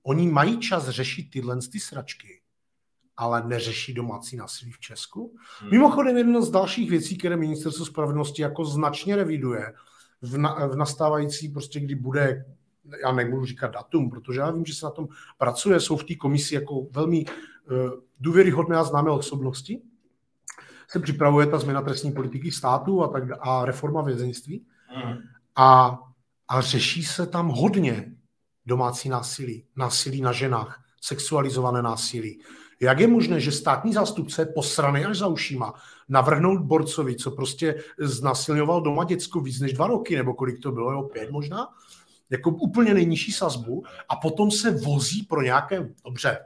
oni 0.04 0.28
mají 0.28 0.60
čas 0.60 0.90
řešit 0.90 1.30
tyhle 1.32 1.58
ty 1.72 1.80
sračky 1.80 2.41
ale 3.18 3.44
neřeší 3.48 3.94
domácí 3.94 4.38
násilí 4.38 4.72
v 4.72 4.80
Česku. 4.80 5.36
Hmm. 5.60 5.72
Mimochodem, 5.72 6.18
jedna 6.18 6.42
z 6.42 6.50
dalších 6.50 6.90
věcí, 6.90 7.18
které 7.18 7.38
ministerstvo 7.38 7.86
spravedlnosti 7.86 8.42
jako 8.42 8.66
značně 8.66 9.16
reviduje 9.16 9.74
v, 10.22 10.38
na, 10.38 10.68
v 10.68 10.76
nastávající, 10.76 11.50
prostě 11.50 11.80
kdy 11.80 11.96
bude, 11.96 12.46
já 13.04 13.12
nebudu 13.12 13.46
říkat 13.46 13.72
datum, 13.72 14.10
protože 14.10 14.40
já 14.40 14.52
vím, 14.52 14.66
že 14.66 14.74
se 14.74 14.86
na 14.86 14.92
tom 14.92 15.08
pracuje, 15.38 15.80
jsou 15.80 15.98
v 15.98 16.04
té 16.04 16.16
komisi 16.16 16.56
jako 16.56 16.88
velmi 16.92 17.26
uh, 17.26 17.90
důvěryhodné 18.20 18.78
a 18.78 18.84
známé 18.84 19.12
osobnosti, 19.12 19.82
se 20.88 21.00
připravuje 21.00 21.48
ta 21.48 21.60
změna 21.60 21.82
trestní 21.82 22.12
politiky 22.12 22.52
státu 22.52 23.04
a, 23.04 23.08
tak, 23.08 23.24
a 23.40 23.66
reforma 23.66 24.02
vězeňství. 24.02 24.66
Hmm. 24.88 25.18
A, 25.56 26.00
a 26.48 26.62
řeší 26.62 27.04
se 27.04 27.28
tam 27.28 27.48
hodně 27.48 28.16
domácí 28.66 29.10
násilí, 29.10 29.66
násilí 29.76 30.22
na 30.22 30.32
ženách, 30.32 30.84
sexualizované 31.02 31.82
násilí, 31.82 32.42
jak 32.82 33.00
je 33.00 33.08
možné, 33.08 33.40
že 33.40 33.52
státní 33.52 33.94
zástupce 33.94 34.46
posraný 34.46 35.06
až 35.06 35.18
za 35.18 35.28
ušíma 35.28 35.74
navrhnout 36.10 36.62
borcovi, 36.62 37.16
co 37.16 37.32
prostě 37.32 37.76
znasilňoval 38.00 38.82
doma 38.82 39.04
děcko 39.04 39.40
víc 39.40 39.60
než 39.60 39.74
dva 39.74 39.88
roky, 39.88 40.16
nebo 40.16 40.34
kolik 40.34 40.60
to 40.60 40.72
bylo, 40.72 40.92
jo, 40.92 41.04
pět 41.04 41.32
možná, 41.32 41.68
jako 42.30 42.50
úplně 42.50 42.94
nejnižší 42.94 43.32
sazbu 43.32 43.84
a 44.10 44.16
potom 44.16 44.52
se 44.52 44.72
vozí 44.72 45.24
pro 45.24 45.42
nějaké, 45.42 45.90
dobře, 46.06 46.40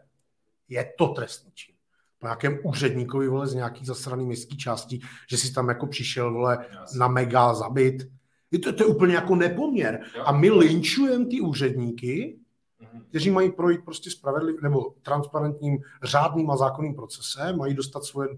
je 0.69 0.93
to 0.97 1.07
trestný 1.07 1.51
čin, 1.53 1.75
po 2.19 2.27
nějakém 2.27 2.59
úředníkovi, 2.63 3.27
vole, 3.27 3.47
z 3.47 3.53
nějaký 3.53 3.85
zasraný 3.85 4.25
městský 4.25 4.57
části, 4.57 4.99
že 5.29 5.37
si 5.37 5.53
tam 5.53 5.69
jako 5.69 5.87
přišel, 5.87 6.33
vole, 6.33 6.65
na 6.97 7.07
mega 7.07 7.53
zabit. 7.53 8.07
Je 8.51 8.59
to, 8.59 8.73
to 8.73 8.83
je 8.83 8.87
úplně 8.87 9.15
jako 9.15 9.35
nepoměr. 9.35 10.01
A 10.25 10.31
my 10.31 10.51
linčujeme 10.51 11.25
ty 11.25 11.41
úředníky, 11.41 12.39
kteří 13.09 13.31
mají 13.31 13.51
projít 13.51 13.85
prostě 13.85 14.11
spravedlivým 14.11 14.61
nebo 14.63 14.93
transparentním, 15.01 15.77
řádným 16.03 16.49
a 16.51 16.57
zákonným 16.57 16.95
procesem, 16.95 17.57
mají 17.57 17.73
dostat 17.73 18.03
svoje, 18.03 18.29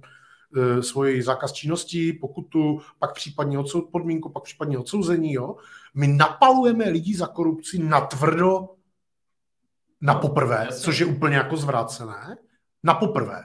e, 0.55 0.83
svoji 0.83 1.23
zákaz 1.23 1.51
činnosti, 1.53 2.13
pokutu, 2.13 2.81
pak 2.99 3.13
případně 3.13 3.59
odsou, 3.59 3.81
podmínku, 3.81 4.29
pak 4.29 4.43
případně 4.43 4.77
odsouzení. 4.77 5.33
Jo? 5.33 5.55
My 5.93 6.07
napalujeme 6.07 6.89
lidi 6.89 7.15
za 7.15 7.27
korupci 7.27 7.79
na 7.79 8.01
tvrdo 8.01 8.69
na 10.01 10.15
poprvé, 10.15 10.67
což 10.71 10.99
je 10.99 11.05
úplně 11.05 11.35
jako 11.35 11.57
zvrácené, 11.57 12.37
na 12.83 12.93
poprvé. 12.93 13.43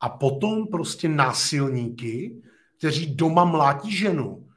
A 0.00 0.08
potom 0.08 0.66
prostě 0.66 1.08
násilníky, 1.08 2.42
kteří 2.78 3.14
doma 3.14 3.44
mlátí 3.44 3.96
ženu, 3.96 4.48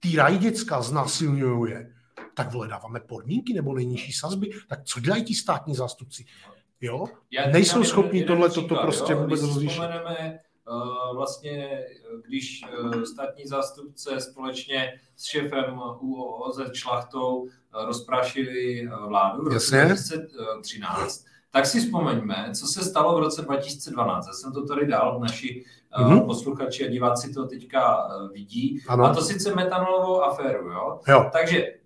týrají 0.00 0.38
děcka, 0.38 0.82
znásilňují 0.82 1.72
je 1.72 1.92
tak 2.34 2.52
vole, 2.52 2.68
dáváme 2.68 3.00
podmínky 3.00 3.54
nebo 3.54 3.74
nejnižší 3.74 4.12
sazby, 4.12 4.50
tak 4.68 4.84
co 4.84 5.00
dělají 5.00 5.24
ti 5.24 5.34
státní 5.34 5.74
zástupci? 5.74 6.24
Jo? 6.80 7.06
Já 7.30 7.46
Nejsou 7.46 7.84
schopni 7.84 8.24
tohle 8.24 8.50
toto 8.50 8.76
prostě 8.76 9.12
jo? 9.12 9.18
vůbec 9.18 9.42
rozlišit. 9.42 9.82
Uh, 10.68 11.16
vlastně, 11.16 11.84
když 12.28 12.64
uh, 12.84 13.02
státní 13.02 13.46
zástupce 13.46 14.20
společně 14.20 14.92
s 15.16 15.24
šéfem 15.24 15.80
UOZ 16.00 16.60
Šlachtou 16.72 17.36
uh, 17.36 17.48
rozprášili 17.72 18.88
vládu 19.08 19.44
v 19.44 19.48
roce 19.48 19.84
2013, 19.84 21.24
tak 21.50 21.66
si 21.66 21.80
vzpomeňme, 21.80 22.50
co 22.54 22.66
se 22.66 22.84
stalo 22.84 23.16
v 23.16 23.20
roce 23.20 23.42
2012. 23.42 24.26
Já 24.26 24.32
jsem 24.32 24.52
to 24.52 24.66
tady 24.66 24.86
dal, 24.86 25.20
naši 25.20 25.64
mm-hmm. 25.98 26.26
posluchači 26.26 26.86
a 26.86 26.90
diváci 26.90 27.34
to 27.34 27.46
teďka 27.46 28.08
vidí. 28.32 28.82
Ano. 28.88 29.04
A 29.04 29.14
to 29.14 29.22
sice 29.22 29.54
metanolovou 29.54 30.22
aféru. 30.22 30.70
Jo? 30.70 31.00
Jo. 31.08 31.30
Takže 31.32 31.66
Eh, 31.66 31.81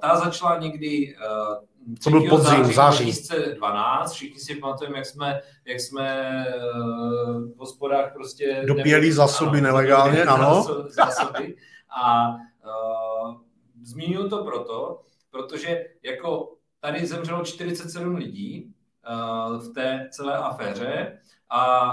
ta 0.00 0.16
začala 0.16 0.58
někdy 0.58 1.16
uh, 1.16 1.64
to 2.04 2.10
byl 2.10 2.28
podzim, 2.28 2.64
září 2.64 3.04
2012, 3.04 4.12
všichni 4.12 4.40
si 4.40 4.54
pamatujeme, 4.54 4.98
jak 4.98 5.06
jsme, 5.06 5.40
jak 5.64 5.80
jsme 5.80 6.46
uh, 6.56 7.52
v 7.54 7.58
hospodách 7.58 8.12
prostě... 8.12 8.62
Dopěli 8.66 9.12
zásoby 9.12 9.60
nelegálně, 9.60 10.24
ano. 10.24 10.66
Zásoby. 10.88 11.56
A 12.02 12.28
uh, 12.30 13.34
zmínuju 13.82 14.28
to 14.28 14.44
proto, 14.44 15.00
protože 15.30 15.84
jako 16.02 16.52
tady 16.80 17.06
zemřelo 17.06 17.44
47 17.44 18.14
lidí 18.14 18.74
uh, 19.10 19.58
v 19.58 19.74
té 19.74 20.08
celé 20.10 20.36
aféře 20.36 21.18
a 21.50 21.92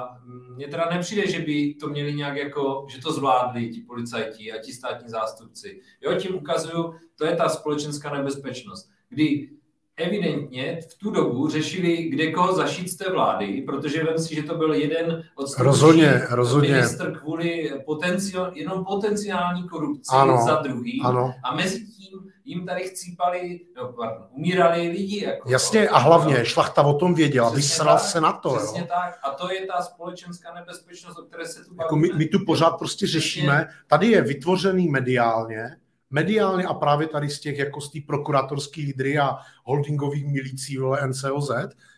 mně 0.56 0.68
teda 0.68 0.90
nepřijde, 0.94 1.32
že 1.32 1.40
by 1.40 1.74
to 1.74 1.88
měli 1.88 2.14
nějak 2.14 2.36
jako, 2.36 2.88
že 2.90 3.02
to 3.02 3.14
zvládli 3.14 3.70
ti 3.70 3.82
policajti 3.82 4.52
a 4.52 4.62
ti 4.62 4.74
státní 4.74 5.10
zástupci. 5.10 5.82
Jo, 6.02 6.16
tím 6.16 6.36
ukazuju, 6.36 6.94
to 7.16 7.26
je 7.26 7.36
ta 7.36 7.50
společenská 7.50 8.14
nebezpečnost, 8.14 8.90
kdy 9.10 9.50
evidentně 9.98 10.80
v 10.92 10.98
tu 10.98 11.12
dobu 11.12 11.50
řešili, 11.50 12.04
kde 12.04 12.32
koho 12.32 12.54
zašít 12.56 12.90
z 12.90 12.96
té 12.96 13.12
vlády, 13.12 13.62
protože 13.62 14.04
vím 14.04 14.18
si, 14.18 14.36
že 14.36 14.44
to 14.44 14.56
byl 14.56 14.74
jeden 14.74 15.24
od 15.36 15.58
rozhodně, 15.60 16.22
rozhodně. 16.30 16.70
minister 16.70 17.20
kvůli 17.20 17.72
potenciál, 17.86 18.52
jenom 18.56 18.86
potenciální 18.86 19.70
korupci 19.70 20.16
ano, 20.16 20.46
za 20.46 20.56
druhý. 20.56 21.02
Ano. 21.06 21.34
A 21.44 21.56
mezi 21.56 21.86
tím 21.86 22.33
jim 22.46 22.66
tady 22.66 22.84
chcípali, 22.84 23.60
no, 23.76 23.94
pardon, 23.94 24.28
umírali 24.32 24.88
lidi. 24.88 25.26
Jako, 25.26 25.50
Jasně, 25.50 25.90
a 25.90 25.98
hlavně 25.98 26.38
no, 26.38 26.46
šlachta 26.46 26.82
o 26.82 26.94
tom 26.94 27.14
věděla, 27.14 27.50
vysral 27.50 28.00
se 28.00 28.22
na 28.22 28.34
to. 28.34 28.56
Přesně 28.56 28.82
jo. 28.82 28.88
tak. 28.88 29.20
A 29.24 29.30
to 29.30 29.52
je 29.52 29.66
ta 29.66 29.82
společenská 29.82 30.54
nebezpečnost, 30.54 31.20
o 31.20 31.22
které 31.22 31.46
se 31.46 31.66
tu 31.66 31.76
bavíme. 31.76 31.84
Jako 31.84 31.96
my, 31.96 32.10
my 32.18 32.26
tu 32.26 32.46
pořád 32.46 32.72
prostě 32.72 33.08
řešíme, 33.08 33.68
tady 33.88 34.08
je 34.08 34.22
vytvořený 34.22 34.88
mediálně, 34.88 35.78
mediálně 36.10 36.66
a 36.66 36.74
právě 36.74 37.08
tady 37.08 37.30
z 37.30 37.40
těch 37.40 37.58
jako 37.58 37.82
z 37.82 37.92
té 37.92 38.00
prokurátorské 38.08 38.82
lídry 38.82 39.20
a 39.20 39.38
holdingových 39.64 40.26
milicí 40.26 40.78
vole 40.78 41.08
NCOZ, 41.08 41.52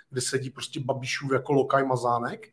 kde 0.09 0.21
sedí 0.21 0.49
prostě 0.49 0.79
Babišův 0.79 1.31
jako 1.31 1.53
lokaj 1.53 1.85
mazánek, 1.85 2.47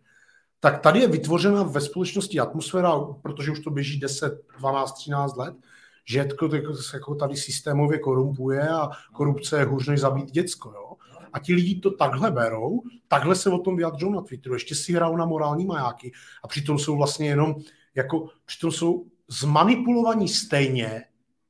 tak 0.60 0.80
tady 0.80 1.00
je 1.00 1.08
vytvořena 1.08 1.62
ve 1.62 1.80
společnosti 1.80 2.40
atmosféra, 2.40 3.00
protože 3.22 3.50
už 3.50 3.60
to 3.60 3.70
běží 3.70 4.00
10, 4.00 4.32
12, 4.58 4.92
13 4.92 5.36
let, 5.36 5.54
že 6.04 6.18
jako, 6.18 6.48
jako 6.92 7.14
tady 7.14 7.36
systémově 7.36 7.98
korumpuje 7.98 8.68
a 8.68 8.90
korupce 9.12 9.58
je 9.58 9.64
hůř 9.64 9.88
než 9.88 10.00
zabít 10.00 10.30
děcko. 10.30 10.72
Jo? 10.72 10.96
A 11.32 11.38
ti 11.38 11.54
lidi 11.54 11.80
to 11.80 11.90
takhle 11.90 12.30
berou, 12.30 12.82
takhle 13.08 13.34
se 13.34 13.50
o 13.50 13.58
tom 13.58 13.76
vyjadřují 13.76 14.12
na 14.12 14.20
Twitteru, 14.20 14.54
ještě 14.54 14.74
si 14.74 14.92
hrajou 14.92 15.16
na 15.16 15.26
morální 15.26 15.66
majáky 15.66 16.12
a 16.44 16.48
přitom 16.48 16.78
jsou 16.78 16.96
vlastně 16.96 17.28
jenom, 17.28 17.54
jako, 17.94 18.28
přitom 18.44 18.72
jsou 18.72 19.06
zmanipulovaní 19.28 20.28
stejně, 20.28 21.04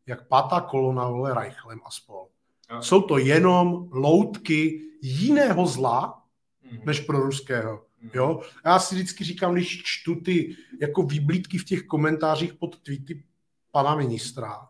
jak 0.07 0.29
pátá 0.29 0.61
kolona 0.61 1.09
vole 1.09 1.35
Reichlem 1.35 1.81
a 1.85 1.91
spol. 1.91 2.27
Jsou 2.81 3.03
to 3.03 3.19
jenom 3.19 3.89
loutky 3.93 4.81
jiného 5.03 5.67
zla, 5.67 6.23
mhm. 6.73 6.81
než 6.87 7.01
pro 7.01 7.21
ruského. 7.21 7.83
Mhm. 8.01 8.11
Jo? 8.15 8.41
Já 8.65 8.79
si 8.79 8.95
vždycky 8.95 9.25
říkám, 9.25 9.53
když 9.53 9.83
čtu 9.85 10.15
ty 10.15 10.57
jako 10.81 11.03
výblídky 11.03 11.59
v 11.59 11.65
těch 11.65 11.83
komentářích 11.83 12.55
pod 12.55 12.79
tweety 12.79 13.25
pana 13.73 13.97
ministra, 13.97 14.69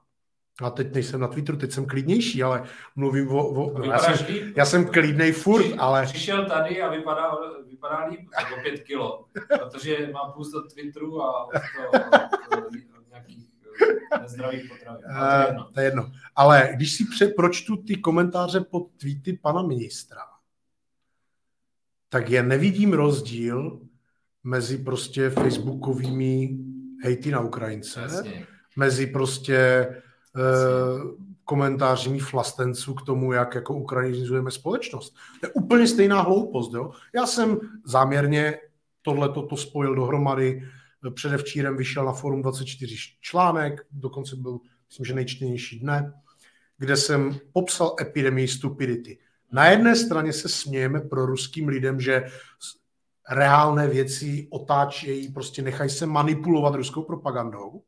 a 0.62 0.70
teď 0.70 0.94
nejsem 0.94 1.20
na 1.20 1.28
Twitteru, 1.28 1.58
teď 1.58 1.72
jsem 1.72 1.86
klidnější, 1.86 2.42
ale 2.42 2.64
mluvím 2.96 3.28
o... 3.28 3.48
o 3.48 3.84
já, 3.84 3.98
jsem, 3.98 4.26
já 4.56 4.64
jsem 4.64 4.86
klidnej 4.86 5.32
furt, 5.32 5.62
Při, 5.62 5.74
ale... 5.74 6.06
Přišel 6.06 6.46
tady 6.46 6.82
a 6.82 6.90
vypadá, 6.90 7.30
vypadá 7.66 8.06
líp 8.06 8.28
o 8.58 8.62
pět 8.62 8.82
kilo, 8.82 9.24
protože 9.58 10.10
má 10.12 10.30
půst 10.30 10.52
do 10.52 10.62
Twitteru 10.62 11.22
a 11.22 11.44
od, 11.44 11.52
od, 12.52 12.64
od 12.98 13.08
nějakých 13.08 13.48
nezdravých 14.20 14.70
potravin. 14.70 15.04
To 15.04 15.40
je, 15.40 15.46
jedno. 15.46 15.70
to 15.74 15.80
je 15.80 15.86
jedno. 15.86 16.12
Ale 16.36 16.70
když 16.74 16.92
si 16.92 17.04
pře, 17.04 17.26
pročtu 17.28 17.76
ty 17.76 17.96
komentáře 17.96 18.60
pod 18.60 18.88
tweety 18.96 19.32
pana 19.32 19.62
ministra, 19.62 20.22
tak 22.08 22.30
já 22.30 22.42
nevidím 22.42 22.92
rozdíl 22.92 23.80
mezi 24.44 24.78
prostě 24.78 25.30
facebookovými 25.30 26.58
hejty 27.02 27.30
na 27.30 27.40
Ukrajince, 27.40 28.00
Jasně. 28.00 28.46
Mezi 28.76 29.06
prostě 29.06 29.88
uh, 30.36 31.10
komentáři 31.44 32.18
flastenců 32.18 32.94
k 32.94 33.02
tomu, 33.02 33.32
jak 33.32 33.54
jako 33.54 33.74
ukrajinizujeme 33.74 34.50
společnost. 34.50 35.14
To 35.40 35.46
je 35.46 35.52
úplně 35.52 35.86
stejná 35.86 36.20
hloupost. 36.20 36.74
Jo? 36.74 36.90
Já 37.14 37.26
jsem 37.26 37.60
záměrně 37.84 38.58
tohle 39.02 39.28
to 39.28 39.56
spojil 39.56 39.94
dohromady 39.94 40.62
Předevčírem 41.10 41.76
vyšel 41.76 42.04
na 42.04 42.12
Forum 42.12 42.42
24 42.42 42.96
článek, 43.20 43.86
dokonce 43.92 44.36
byl, 44.36 44.60
myslím, 44.88 45.04
že 45.04 45.14
nejčtenější 45.14 45.78
dne, 45.78 46.12
kde 46.78 46.96
jsem 46.96 47.38
popsal 47.52 47.96
epidemii 48.00 48.48
stupidity. 48.48 49.18
Na 49.52 49.66
jedné 49.66 49.96
straně 49.96 50.32
se 50.32 50.48
smějeme 50.48 51.00
pro 51.00 51.26
ruským 51.26 51.68
lidem, 51.68 52.00
že 52.00 52.30
reálné 53.30 53.88
věci 53.88 54.48
otáčejí, 54.50 55.32
prostě 55.32 55.62
nechají 55.62 55.90
se 55.90 56.06
manipulovat 56.06 56.74
ruskou 56.74 57.02
propagandou. 57.02 57.82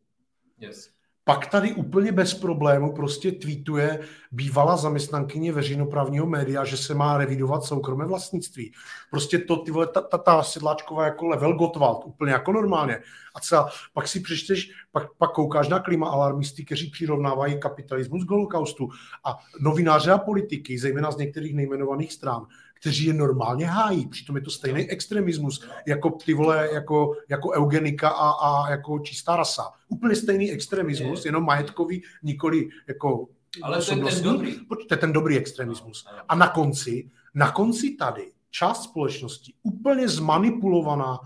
Yes. 0.67 0.95
Pak 1.27 1.47
tady 1.47 1.73
úplně 1.73 2.13
bez 2.13 2.35
problému 2.35 2.93
prostě 2.93 3.33
tweetuje 3.33 4.01
bývalá 4.33 4.77
zaměstnankyně 4.77 5.53
veřejnoprávního 5.53 6.27
média, 6.27 6.65
že 6.65 6.77
se 6.77 6.95
má 6.95 7.19
revidovat 7.19 7.65
soukromé 7.65 8.07
vlastnictví. 8.07 8.73
Prostě 9.11 9.39
to, 9.39 9.57
ty 9.57 9.71
vole, 9.71 9.87
ta, 9.87 10.01
ta, 10.01 10.19
ta 10.19 10.43
sedláčková 10.43 11.05
jako 11.05 11.27
level 11.27 11.53
Gottwald, 11.53 12.05
úplně 12.05 12.33
jako 12.33 12.53
normálně. 12.53 12.99
A 13.35 13.41
co, 13.41 13.67
pak 13.93 14.09
si 14.09 14.21
přečteš, 14.21 14.71
pak, 14.93 15.15
pak 15.19 15.33
koukáš 15.33 15.69
na 15.69 15.79
klima 15.79 16.09
alarmisty, 16.09 16.65
kteří 16.65 16.91
přirovnávají 16.91 17.61
kapitalismus 17.61 18.25
k 18.25 18.31
holokaustu 18.31 18.89
a 19.25 19.39
novináře 19.61 20.11
a 20.11 20.19
politiky, 20.19 20.79
zejména 20.79 21.11
z 21.11 21.17
některých 21.17 21.55
nejmenovaných 21.55 22.13
stran, 22.13 22.47
kteří 22.85 23.05
je 23.05 23.13
normálně 23.13 23.67
hájí. 23.67 24.09
Přitom 24.09 24.37
je 24.37 24.43
to 24.43 24.51
stejný 24.51 24.91
extremismus, 24.91 25.67
jako 25.87 26.11
ty 26.11 26.35
vole, 26.35 26.69
jako, 26.73 27.17
jako 27.29 27.51
eugenika 27.51 28.09
a, 28.09 28.31
a 28.31 28.71
jako 28.71 28.99
čistá 28.99 29.37
rasa. 29.37 29.71
Úplně 29.89 30.17
stejný 30.17 30.51
extremismus, 30.51 31.25
je. 31.25 31.29
jenom 31.29 31.45
majetkový, 31.45 32.03
nikoli 32.23 32.69
jako 32.89 33.29
ale 33.63 33.83
to 33.85 33.95
je 33.95 34.01
ten 34.01 34.23
dobrý. 34.23 34.67
To 34.69 34.95
je 34.95 34.97
ten 34.97 35.13
dobrý 35.13 35.39
extremismus. 35.39 36.07
A 36.29 36.35
na 36.35 36.49
konci, 36.49 37.11
na 37.35 37.51
konci 37.51 37.97
tady 37.97 38.33
část 38.51 38.83
společnosti 38.83 39.55
úplně 39.63 40.09
zmanipulovaná 40.09 41.19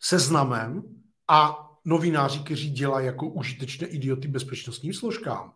seznamem 0.00 0.82
a 1.28 1.68
novináři, 1.84 2.38
kteří 2.38 2.70
dělají 2.70 3.06
jako 3.06 3.28
užitečné 3.28 3.86
idioty 3.86 4.28
bezpečnostním 4.28 4.92
složkám 4.92 5.52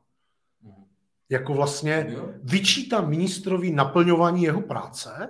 jako 1.33 1.55
vlastně 1.55 2.17
vyčítá 2.43 3.01
ministrovi 3.01 3.71
naplňování 3.71 4.43
jeho 4.43 4.61
práce 4.61 5.29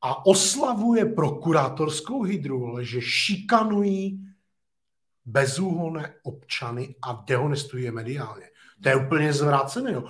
a 0.00 0.26
oslavuje 0.26 1.04
prokurátorskou 1.04 2.22
hydru, 2.22 2.76
že 2.80 3.00
šikanují 3.00 4.26
bezúhonné 5.24 6.14
občany 6.22 6.94
a 7.02 7.24
dehonestují 7.26 7.84
je 7.84 7.92
mediálně. 7.92 8.46
To 8.82 8.88
je 8.88 8.96
úplně 8.96 9.32
zvrácené. 9.32 9.92
Jo. 9.92 10.04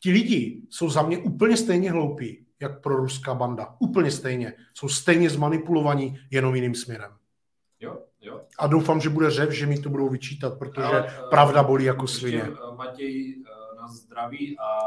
Ti 0.00 0.12
lidi 0.12 0.62
jsou 0.70 0.90
za 0.90 1.02
mě 1.02 1.18
úplně 1.18 1.56
stejně 1.56 1.90
hloupí, 1.90 2.46
jak 2.60 2.82
pro 2.82 2.96
ruská 2.96 3.34
banda. 3.34 3.76
Úplně 3.78 4.10
stejně. 4.10 4.52
Jsou 4.74 4.88
stejně 4.88 5.30
zmanipulovaní, 5.30 6.18
jenom 6.30 6.54
jiným 6.54 6.74
směrem. 6.74 7.10
Jo, 7.80 7.98
jo. 8.20 8.40
A 8.58 8.66
doufám, 8.66 9.00
že 9.00 9.08
bude 9.08 9.30
řev, 9.30 9.50
že 9.50 9.66
mi 9.66 9.78
to 9.78 9.88
budou 9.88 10.08
vyčítat, 10.08 10.58
protože 10.58 10.82
Ale, 10.82 11.14
pravda 11.30 11.62
bolí 11.62 11.84
jako 11.84 12.06
svině. 12.06 12.42
Eh, 12.42 13.47
Matěj 13.88 13.96
zdraví 13.96 14.56
a 14.58 14.78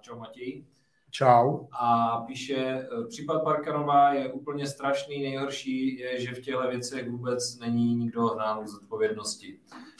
čau 0.00 0.18
Matěj. 0.18 0.64
Čau. 1.10 1.58
A 1.80 2.18
píše, 2.26 2.56
eh, 2.56 3.06
případ 3.08 3.42
Parkanova 3.44 4.12
je 4.12 4.32
úplně 4.32 4.66
strašný, 4.66 5.22
nejhorší 5.22 5.98
je, 5.98 6.20
že 6.20 6.34
v 6.34 6.40
těchto 6.40 6.68
věcech 6.68 7.10
vůbec 7.10 7.58
není 7.58 7.94
nikdo 7.94 8.26
hnán 8.26 8.68
z 8.68 8.74
odpovědnosti. 8.74 9.58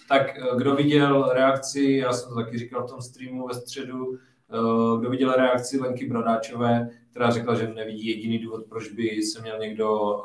Tak 0.08 0.38
eh, 0.38 0.56
kdo 0.56 0.74
viděl 0.74 1.30
reakci, 1.32 1.82
já 1.82 2.12
jsem 2.12 2.28
to 2.28 2.34
taky 2.34 2.58
říkal 2.58 2.86
v 2.86 2.90
tom 2.90 3.02
streamu 3.02 3.46
ve 3.46 3.54
středu, 3.54 4.14
eh, 4.16 5.00
kdo 5.00 5.10
viděl 5.10 5.32
reakci 5.32 5.80
Lenky 5.80 6.06
Bradáčové, 6.06 6.88
která 7.10 7.30
řekla, 7.30 7.54
že 7.54 7.68
nevidí 7.68 8.06
jediný 8.06 8.38
důvod, 8.38 8.66
proč 8.68 8.88
by 8.88 9.22
se 9.22 9.42
měl 9.42 9.58
někdo, 9.58 10.20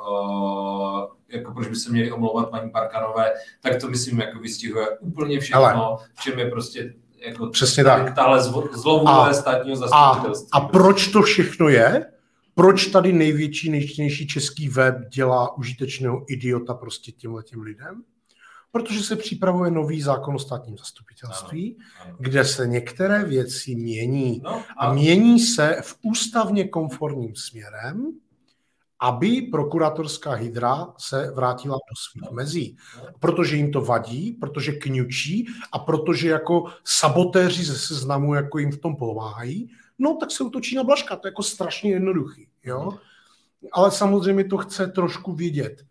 jako 1.27 1.53
proč 1.53 1.67
by 1.67 1.75
se 1.75 1.91
měli 1.91 2.11
omlouvat 2.11 2.49
paní 2.49 2.71
Parkanové, 2.71 3.33
tak 3.61 3.81
to 3.81 3.87
myslím 3.87 4.19
jako 4.19 4.39
vystihuje 4.39 4.97
úplně 4.99 5.39
všechno, 5.39 5.87
Ale. 5.87 5.97
v 6.13 6.21
čem 6.21 6.39
je 6.39 6.49
prostě 6.49 6.93
jako 7.21 7.47
Přesně 7.47 7.83
tak. 7.83 8.15
tahle 8.15 8.43
zlovůle 8.73 9.33
státního 9.33 9.75
zastupitelství. 9.75 10.49
A, 10.53 10.57
a 10.57 10.67
proč 10.67 11.07
to 11.07 11.21
všechno 11.21 11.69
je? 11.69 12.05
Proč 12.55 12.85
tady 12.85 13.13
největší, 13.13 13.69
nejčtenější 13.69 14.27
český 14.27 14.69
web 14.69 14.95
dělá 15.09 15.57
užitečného 15.57 16.25
idiota 16.29 16.73
prostě 16.73 17.11
těmhle 17.11 17.43
těm 17.43 17.61
lidem? 17.61 18.03
Protože 18.71 19.03
se 19.03 19.15
připravuje 19.15 19.71
nový 19.71 20.01
zákon 20.01 20.35
o 20.35 20.39
státním 20.39 20.77
zastupitelství, 20.77 21.77
ano, 21.77 22.05
ano. 22.05 22.17
kde 22.19 22.45
se 22.45 22.67
některé 22.67 23.23
věci 23.23 23.75
mění. 23.75 24.41
No, 24.43 24.63
a... 24.77 24.85
a 24.87 24.93
mění 24.93 25.39
se 25.39 25.77
v 25.81 25.95
ústavně 26.01 26.67
konformním 26.67 27.35
směrem, 27.35 28.11
aby 29.01 29.41
prokurátorská 29.41 30.31
hydra 30.31 30.87
se 30.97 31.31
vrátila 31.35 31.75
do 31.75 31.95
svých 31.95 32.31
mezí. 32.31 32.77
Protože 33.19 33.55
jim 33.55 33.71
to 33.71 33.81
vadí, 33.81 34.31
protože 34.31 34.71
kňučí 34.71 35.47
a 35.71 35.79
protože 35.79 36.29
jako 36.29 36.65
sabotéři 36.83 37.63
ze 37.63 37.77
seznamu 37.77 38.33
jako 38.33 38.57
jim 38.57 38.71
v 38.71 38.77
tom 38.77 38.95
pomáhají, 38.95 39.69
no 39.99 40.17
tak 40.19 40.31
se 40.31 40.43
utočí 40.43 40.75
na 40.75 40.83
Blaška. 40.83 41.15
To 41.15 41.27
je 41.27 41.29
jako 41.29 41.43
strašně 41.43 41.91
jednoduchý. 41.91 42.47
Jo? 42.63 42.89
Ale 43.73 43.91
samozřejmě 43.91 44.43
to 44.43 44.57
chce 44.57 44.87
trošku 44.87 45.33
vědět. 45.33 45.85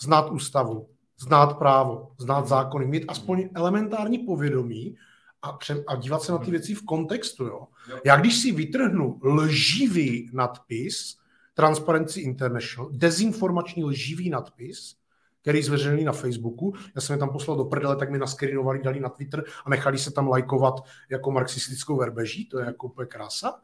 Znát 0.00 0.30
ústavu, 0.30 0.88
znát 1.18 1.58
právo, 1.58 2.10
znát 2.18 2.48
zákony, 2.48 2.86
mít 2.86 3.04
aspoň 3.08 3.48
elementární 3.54 4.18
povědomí 4.18 4.96
a, 5.42 5.52
pře- 5.52 5.84
a 5.86 5.96
dívat 5.96 6.22
se 6.22 6.32
na 6.32 6.38
ty 6.38 6.50
věci 6.50 6.74
v 6.74 6.84
kontextu. 6.84 7.44
Jo? 7.44 7.66
Já 8.04 8.16
když 8.16 8.36
si 8.36 8.52
vytrhnu 8.52 9.20
lživý 9.22 10.30
nadpis, 10.32 11.18
Transparency 11.58 12.20
International, 12.20 12.88
dezinformační 12.92 13.84
lživý 13.84 14.30
nadpis, 14.30 14.96
který 15.42 15.62
zveřejnili 15.62 16.04
na 16.04 16.12
Facebooku. 16.12 16.74
Já 16.94 17.00
jsem 17.00 17.14
je 17.14 17.18
tam 17.18 17.30
poslal 17.30 17.56
do 17.56 17.64
prdele, 17.64 17.96
tak 17.96 18.10
mi 18.10 18.18
naskrinovali, 18.18 18.82
dali 18.82 19.00
na 19.00 19.08
Twitter 19.08 19.44
a 19.64 19.70
nechali 19.70 19.98
se 19.98 20.10
tam 20.10 20.28
lajkovat 20.28 20.74
jako 21.10 21.30
marxistickou 21.30 21.96
verbeží, 21.96 22.44
to 22.48 22.58
je 22.58 22.66
jako 22.66 22.86
úplně 22.86 23.06
krása. 23.06 23.60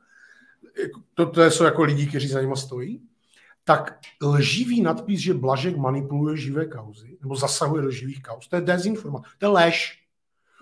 to, 1.15 1.27
to 1.27 1.51
jsou 1.51 1.65
jako 1.65 1.83
lidi, 1.83 2.07
kteří 2.07 2.29
za 2.29 2.41
nima 2.41 2.57
stojí, 2.57 3.03
tak 3.65 3.99
lživý 4.23 4.83
nadpis, 4.83 5.21
že 5.21 5.35
Blažek 5.35 5.77
manipuluje 5.77 6.37
živé 6.37 6.67
kauzy, 6.67 7.19
nebo 7.21 7.37
zasahuje 7.37 7.83
do 7.83 7.91
živých 7.91 8.23
kauz, 8.23 8.49
to 8.49 8.57
je 8.57 8.63
dezinformace, 8.63 9.29
to 9.39 9.47
je 9.47 9.51
lež. 9.51 10.05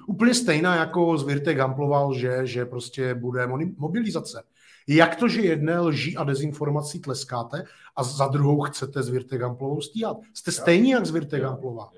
Úplně 0.06 0.34
stejná, 0.34 0.76
jako 0.76 1.18
Zvirtek 1.18 1.56
Gamploval, 1.56 2.14
že, 2.14 2.46
že 2.46 2.66
prostě 2.66 3.14
bude 3.14 3.46
mobilizace. 3.76 4.42
Jak 4.88 5.16
to, 5.16 5.28
že 5.28 5.40
jedné 5.40 5.80
lží 5.80 6.16
a 6.16 6.24
dezinformací 6.24 7.00
tleskáte 7.00 7.64
a 7.96 8.02
za 8.02 8.26
druhou 8.26 8.60
chcete 8.60 9.02
Zvirtek 9.02 9.40
Gamplovou 9.40 9.80
stíhat? 9.80 10.16
Jste 10.34 10.52
stejní 10.52 10.90
jak 10.90 11.06
Zvirtek 11.06 11.42
Gamplová. 11.42 11.90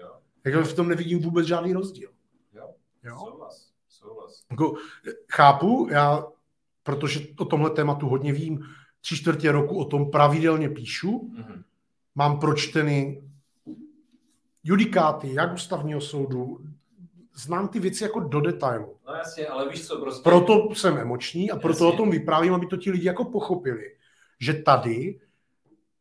Takže 0.43 0.63
v 0.63 0.77
tom 0.77 0.89
nevidím 0.89 1.21
vůbec 1.21 1.47
žádný 1.47 1.73
rozdíl. 1.73 2.11
Jo. 2.55 2.71
jo? 3.03 3.19
Souhlas. 3.19 3.69
Souhlas. 3.89 4.43
Jako, 4.51 4.75
chápu, 5.33 5.89
já, 5.91 6.25
protože 6.83 7.21
o 7.39 7.45
tomhle 7.45 7.71
tématu 7.71 8.09
hodně 8.09 8.33
vím, 8.33 8.65
tři 9.01 9.17
čtvrtě 9.17 9.53
roku 9.53 9.79
o 9.79 9.85
tom 9.85 10.11
pravidelně 10.11 10.69
píšu, 10.69 11.11
mm-hmm. 11.11 11.63
mám 12.15 12.41
pročteny 12.41 13.23
judikáty 14.65 15.35
jak 15.35 15.55
ústavního 15.55 16.01
soudu, 16.01 16.61
znám 17.35 17.69
ty 17.69 17.81
věci 17.81 18.03
jako 18.05 18.21
do 18.21 18.41
detailu. 18.41 18.97
No 19.07 19.15
jasně, 19.15 19.47
ale 19.47 19.69
víš 19.69 19.87
co, 19.87 20.01
prostě... 20.01 20.23
Proto 20.23 20.75
jsem 20.75 20.99
emoční 20.99 21.51
a 21.51 21.57
proto 21.57 21.85
jasně. 21.85 21.95
o 21.95 21.97
tom 21.97 22.11
vyprávím, 22.11 22.55
aby 22.55 22.67
to 22.67 22.77
ti 22.77 22.91
lidi 22.91 23.07
jako 23.07 23.25
pochopili, 23.25 23.97
že 24.41 24.55
tady, 24.55 25.21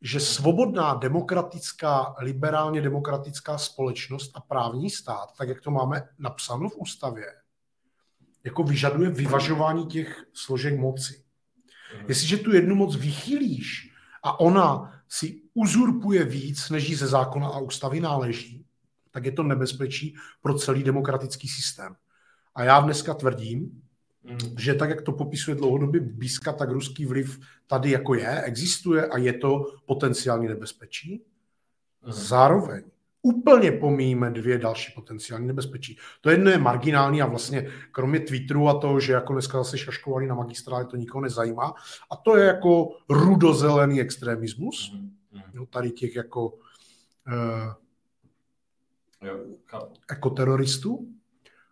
že 0.02 0.20
svobodná 0.20 0.94
demokratická, 0.94 2.16
liberálně 2.20 2.82
demokratická 2.82 3.58
společnost 3.58 4.32
a 4.36 4.42
právní 4.42 4.90
stát, 4.90 5.30
tak 5.38 5.48
jak 5.48 5.62
to 5.62 5.72
máme 5.72 6.08
napsáno 6.20 6.70
v 6.70 6.78
ústavě, 6.78 7.26
jako 8.44 8.64
vyžaduje 8.64 9.10
vyvažování 9.10 9.86
těch 9.86 10.24
složek 10.34 10.80
moci. 10.80 11.24
Mhm. 11.98 12.06
Jestliže 12.08 12.38
tu 12.38 12.56
jednu 12.56 12.76
moc 12.76 12.96
vychylíš 12.96 13.94
a 14.24 14.40
ona 14.40 14.94
si 15.10 15.42
uzurpuje 15.54 16.24
víc, 16.24 16.70
než 16.70 16.90
jí 16.90 16.96
ze 16.96 17.08
zákona 17.08 17.48
a 17.48 17.60
ústavy 17.60 18.00
náleží, 18.00 18.66
tak 19.14 19.26
je 19.26 19.32
to 19.32 19.44
nebezpečí 19.44 20.16
pro 20.42 20.54
celý 20.54 20.84
demokratický 20.84 21.48
systém. 21.48 21.96
A 22.56 22.64
já 22.64 22.80
dneska 22.80 23.14
tvrdím, 23.14 23.82
mm. 24.24 24.38
že 24.58 24.74
tak, 24.74 24.90
jak 24.90 25.02
to 25.02 25.12
popisuje 25.12 25.56
dlouhodobě 25.56 26.02
Bíska, 26.02 26.54
tak 26.54 26.70
ruský 26.70 27.06
vliv 27.06 27.40
tady 27.68 27.92
jako 27.92 28.16
je, 28.16 28.42
existuje 28.42 29.08
a 29.08 29.18
je 29.18 29.34
to 29.34 29.66
potenciální 29.86 30.48
nebezpečí. 30.48 31.24
Mm. 32.06 32.12
Zároveň 32.12 32.84
úplně 33.22 33.72
pomíjíme 33.72 34.30
dvě 34.30 34.58
další 34.58 34.92
potenciální 34.92 35.48
nebezpečí. 35.48 35.98
To 36.22 36.30
jedno 36.30 36.52
je 36.52 36.58
marginální 36.58 37.22
a 37.22 37.26
vlastně 37.26 37.68
kromě 37.92 38.20
Twitteru 38.20 38.70
a 38.70 38.80
toho, 38.80 39.00
že 39.00 39.14
jako 39.14 39.34
dneska 39.34 39.58
zase 39.58 39.78
šaškovali 39.78 40.28
na 40.28 40.36
magistrále, 40.36 40.86
to 40.86 40.98
nikoho 40.98 41.22
nezajímá. 41.22 41.74
A 42.12 42.16
to 42.16 42.38
je 42.38 42.46
jako 42.46 42.90
rudozelený 43.10 44.02
extremismus. 44.02 44.92
Mm. 44.94 45.12
No, 45.54 45.66
tady 45.66 45.92
těch 45.92 46.16
jako 46.16 46.48
uh, 46.48 47.74
jako 50.10 50.30
teroristů. 50.30 51.08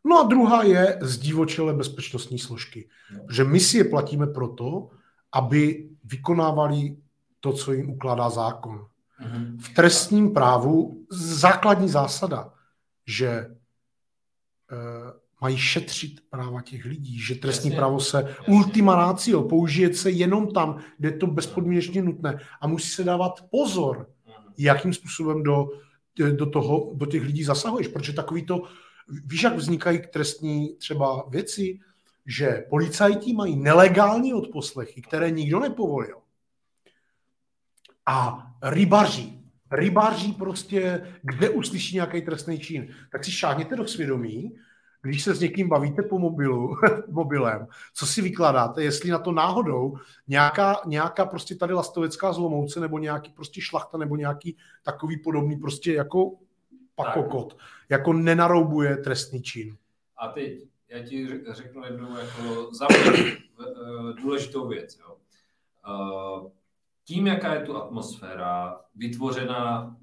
No 0.06 0.20
a 0.20 0.24
druhá 0.24 0.64
je 0.64 0.98
zdivočelé 1.02 1.74
bezpečnostní 1.74 2.40
složky. 2.40 2.90
No. 3.14 3.24
Že 3.32 3.44
my 3.44 3.60
si 3.60 3.78
je 3.78 3.84
platíme 3.84 4.28
proto, 4.28 4.90
aby 5.32 5.90
vykonávali 6.04 6.98
to, 7.40 7.54
co 7.54 7.74
jim 7.74 7.90
ukládá 7.90 8.30
zákon. 8.30 8.88
Mm-hmm. 9.22 9.58
V 9.60 9.74
trestním 9.74 10.34
právu 10.34 11.06
základní 11.12 11.90
zásada, 11.90 12.54
že 13.08 13.28
e, 13.28 13.48
mají 15.42 15.58
šetřit 15.58 16.22
práva 16.30 16.62
těch 16.62 16.86
lidí, 16.86 17.20
že 17.20 17.36
trestní 17.36 17.70
jasně, 17.70 17.78
právo 17.78 18.00
se 18.00 18.18
jasně. 18.18 18.54
ultima 18.54 18.96
ratio 18.96 19.44
použije 19.44 19.94
se 19.94 20.12
jenom 20.12 20.52
tam, 20.54 20.80
kde 20.98 21.10
je 21.10 21.18
to 21.18 21.28
bezpodmínečně 21.28 22.02
nutné 22.02 22.40
a 22.62 22.68
musí 22.68 22.90
se 22.90 23.04
dávat 23.04 23.46
pozor, 23.52 23.98
mm-hmm. 23.98 24.54
jakým 24.58 24.94
způsobem 24.94 25.44
do 25.44 25.68
do, 26.18 26.50
toho, 26.50 26.92
do 26.96 27.06
těch 27.06 27.24
lidí 27.24 27.44
zasahuješ, 27.44 27.88
protože 27.88 28.14
takový 28.14 28.46
to, 28.46 28.64
víš, 29.26 29.44
jak 29.44 29.56
vznikají 29.56 30.00
trestní 30.14 30.76
třeba 30.76 31.30
věci, 31.30 31.80
že 32.26 32.66
policajti 32.70 33.34
mají 33.34 33.56
nelegální 33.56 34.34
odposlechy, 34.34 35.02
které 35.02 35.32
nikdo 35.32 35.60
nepovolil. 35.60 36.18
A 38.06 38.48
rybaří, 38.64 39.44
rybaří 39.72 40.34
prostě, 40.34 41.08
kde 41.22 41.50
uslyší 41.50 41.96
nějaký 41.96 42.22
trestný 42.22 42.60
čin, 42.60 42.96
tak 43.12 43.26
si 43.26 43.32
šáhněte 43.32 43.76
do 43.76 43.88
svědomí, 43.88 44.56
když 45.02 45.24
se 45.24 45.36
s 45.36 45.40
někým 45.40 45.70
bavíte 45.70 46.02
po 46.02 46.20
mobilu, 46.20 46.76
mobilem, 47.08 47.68
co 47.94 48.08
si 48.08 48.22
vykládáte, 48.22 48.84
jestli 48.84 49.12
na 49.12 49.20
to 49.20 49.32
náhodou 49.32 49.98
nějaká, 50.28 50.82
nějaká 50.86 51.26
prostě 51.26 51.56
tady 51.56 51.74
lastovecká 51.74 52.34
zlomouce 52.34 52.80
nebo 52.80 53.00
nějaký 53.00 53.32
prostě 53.32 53.62
šlachta 53.62 53.98
nebo 53.98 54.16
nějaký 54.16 54.58
takový 54.84 55.18
podobný 55.18 55.58
prostě 55.58 55.94
jako 55.94 56.32
pakokot, 56.96 57.58
jako 57.90 58.14
nenaroubuje 58.14 58.98
trestný 58.98 59.42
čin. 59.42 59.78
A 60.18 60.28
teď 60.28 60.68
já 60.90 61.04
ti 61.04 61.42
řeknu 61.52 61.86
jednu 61.86 62.18
jako 62.18 62.74
za 62.74 62.88
eh, 62.92 64.14
důležitou 64.22 64.68
věc. 64.68 64.98
Jo. 65.00 65.18
Eh, 65.88 66.50
tím, 67.06 67.28
jaká 67.28 67.54
je 67.54 67.62
tu 67.62 67.78
atmosféra 67.78 68.82
vytvořená 68.96 69.98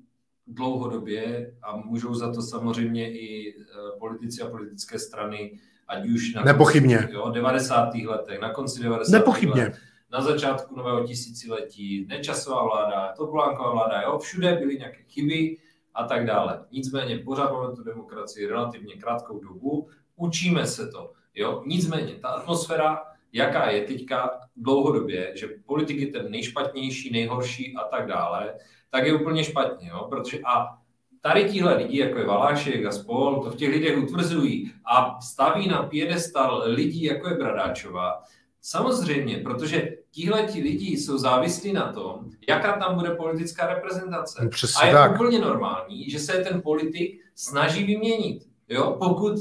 dlouhodobě 0.49 1.55
a 1.63 1.77
můžou 1.77 2.15
za 2.15 2.33
to 2.33 2.43
samozřejmě 2.43 3.13
i 3.13 3.55
eh, 3.59 3.99
politici 3.99 4.43
a 4.43 4.51
politické 4.51 4.99
strany, 4.99 5.59
ať 5.89 6.09
už 6.09 6.35
na 6.35 6.43
Nepochybně. 6.43 6.99
Konci, 6.99 7.15
jo, 7.15 7.31
90. 7.31 7.95
letech, 7.95 8.41
na 8.41 8.53
konci 8.53 8.83
90. 8.83 9.13
Nepochybně. 9.19 9.63
let, 9.63 9.77
na 10.13 10.21
začátku 10.21 10.77
nového 10.77 11.07
tisíciletí, 11.07 12.07
nečasová 12.09 12.65
vláda, 12.65 13.13
Topolánková 13.17 13.73
vláda, 13.73 14.03
jo, 14.03 14.19
všude 14.19 14.57
byly 14.57 14.77
nějaké 14.77 15.03
chyby 15.03 15.57
a 15.95 16.05
tak 16.05 16.27
dále. 16.27 16.65
Nicméně 16.71 17.19
pořád 17.19 17.53
máme 17.53 17.77
tu 17.77 17.85
demokracii 17.85 18.47
relativně 18.47 18.95
krátkou 18.95 19.39
dobu, 19.39 19.89
učíme 20.17 20.67
se 20.67 20.89
to. 20.89 21.13
Jo? 21.35 21.63
Nicméně 21.67 22.15
ta 22.15 22.29
atmosféra, 22.29 23.03
jaká 23.33 23.71
je 23.71 23.85
teďka 23.85 24.41
dlouhodobě, 24.57 25.33
že 25.37 25.49
politik 25.67 25.99
je 25.99 26.07
ten 26.07 26.31
nejšpatnější, 26.31 27.13
nejhorší 27.13 27.77
a 27.77 27.85
tak 27.85 28.07
dále, 28.07 28.55
tak 28.91 29.07
je 29.07 29.15
úplně 29.15 29.45
špatně. 29.45 29.89
Jo? 29.89 30.07
Protože 30.09 30.39
a 30.39 30.79
tady 31.21 31.45
tihle 31.45 31.77
lidi, 31.77 31.99
jako 31.99 32.19
je 32.19 32.27
Valášek 32.27 32.85
a 32.85 32.93
spol, 32.93 33.43
to 33.45 33.51
v 33.51 33.57
těch 33.57 33.71
lidech 33.71 33.99
utvrzují 33.99 34.73
a 34.93 35.21
staví 35.21 35.69
na 35.69 35.83
piedestal 35.83 36.63
lidí, 36.67 37.03
jako 37.03 37.29
je 37.29 37.35
Bradáčová. 37.35 38.23
Samozřejmě, 38.63 39.39
protože 39.39 39.89
tihle 40.11 40.43
ti 40.43 40.63
lidi 40.63 40.97
jsou 40.97 41.19
závislí 41.19 41.73
na 41.73 41.93
tom, 41.93 42.31
jaká 42.49 42.73
tam 42.73 42.95
bude 42.95 43.11
politická 43.11 43.67
reprezentace. 43.67 44.45
No, 44.45 44.51
a 44.81 44.87
je 44.87 44.93
tak. 44.93 45.15
úplně 45.15 45.39
normální, 45.39 46.11
že 46.11 46.19
se 46.19 46.33
ten 46.33 46.63
politik 46.63 47.21
snaží 47.35 47.85
vyměnit. 47.85 48.49
Jo? 48.69 48.97
Pokud 48.99 49.35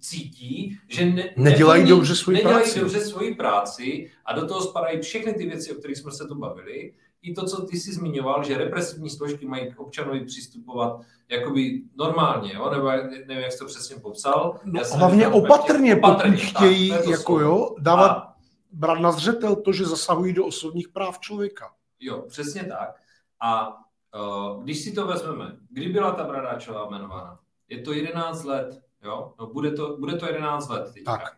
cítí, 0.00 0.78
že 0.88 1.04
ne, 1.04 1.30
nedělají 1.36 1.82
neplní, 1.82 1.98
dobře 1.98 2.16
svoji 2.16 2.36
nedělají 2.36 2.64
práci. 2.64 2.80
dobře 2.80 3.00
svoji 3.00 3.34
práci 3.34 4.10
a 4.24 4.34
do 4.34 4.46
toho 4.46 4.60
spadají 4.60 5.00
všechny 5.00 5.34
ty 5.34 5.46
věci, 5.46 5.72
o 5.72 5.74
kterých 5.74 5.96
jsme 5.96 6.12
se 6.12 6.28
tu 6.28 6.34
bavili, 6.34 6.92
i 7.24 7.34
to, 7.34 7.46
co 7.46 7.66
ty 7.66 7.76
jsi 7.76 7.92
zmiňoval, 7.92 8.44
že 8.44 8.58
represivní 8.58 9.10
složky 9.10 9.46
mají 9.46 9.74
k 9.74 9.80
občanovi 9.80 10.24
přistupovat 10.24 11.00
jakoby 11.28 11.82
normálně, 11.96 12.54
jo? 12.54 12.70
nebo 12.70 12.90
nevím, 13.26 13.42
jak 13.42 13.52
jsi 13.52 13.58
to 13.58 13.66
přesně 13.66 13.96
popsal. 13.96 14.60
No, 14.64 14.80
hlavně 14.94 15.28
opatrně, 15.28 15.96
opatrně, 15.96 16.36
pokud 16.36 16.48
chtějí 16.48 16.90
tak, 16.90 17.06
jako, 17.06 17.40
jo, 17.40 17.74
dávat, 17.78 18.10
a, 18.10 18.34
brát 18.72 19.00
na 19.00 19.12
zřetel 19.12 19.56
to, 19.56 19.72
že 19.72 19.84
zasahují 19.84 20.32
do 20.32 20.46
osobních 20.46 20.88
práv 20.88 21.18
člověka. 21.18 21.72
Jo, 22.00 22.24
přesně 22.28 22.64
tak. 22.64 23.00
A 23.40 23.68
uh, 23.68 24.62
když 24.62 24.84
si 24.84 24.92
to 24.92 25.06
vezmeme, 25.06 25.56
kdy 25.70 25.88
byla 25.88 26.12
ta 26.12 26.24
Bradáčová 26.24 26.86
jmenována? 26.88 27.38
Je 27.68 27.80
to 27.80 27.92
11 27.92 28.44
let, 28.44 28.80
jo? 29.04 29.34
No, 29.40 29.46
bude, 29.46 29.70
to, 29.70 29.96
bude 29.96 30.16
to 30.16 30.26
11 30.26 30.68
let 30.68 30.92
teďka. 30.94 31.16
Tak. 31.16 31.36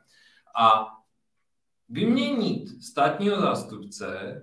A 0.60 0.86
vyměnit 1.88 2.84
státního 2.84 3.40
zástupce 3.40 4.42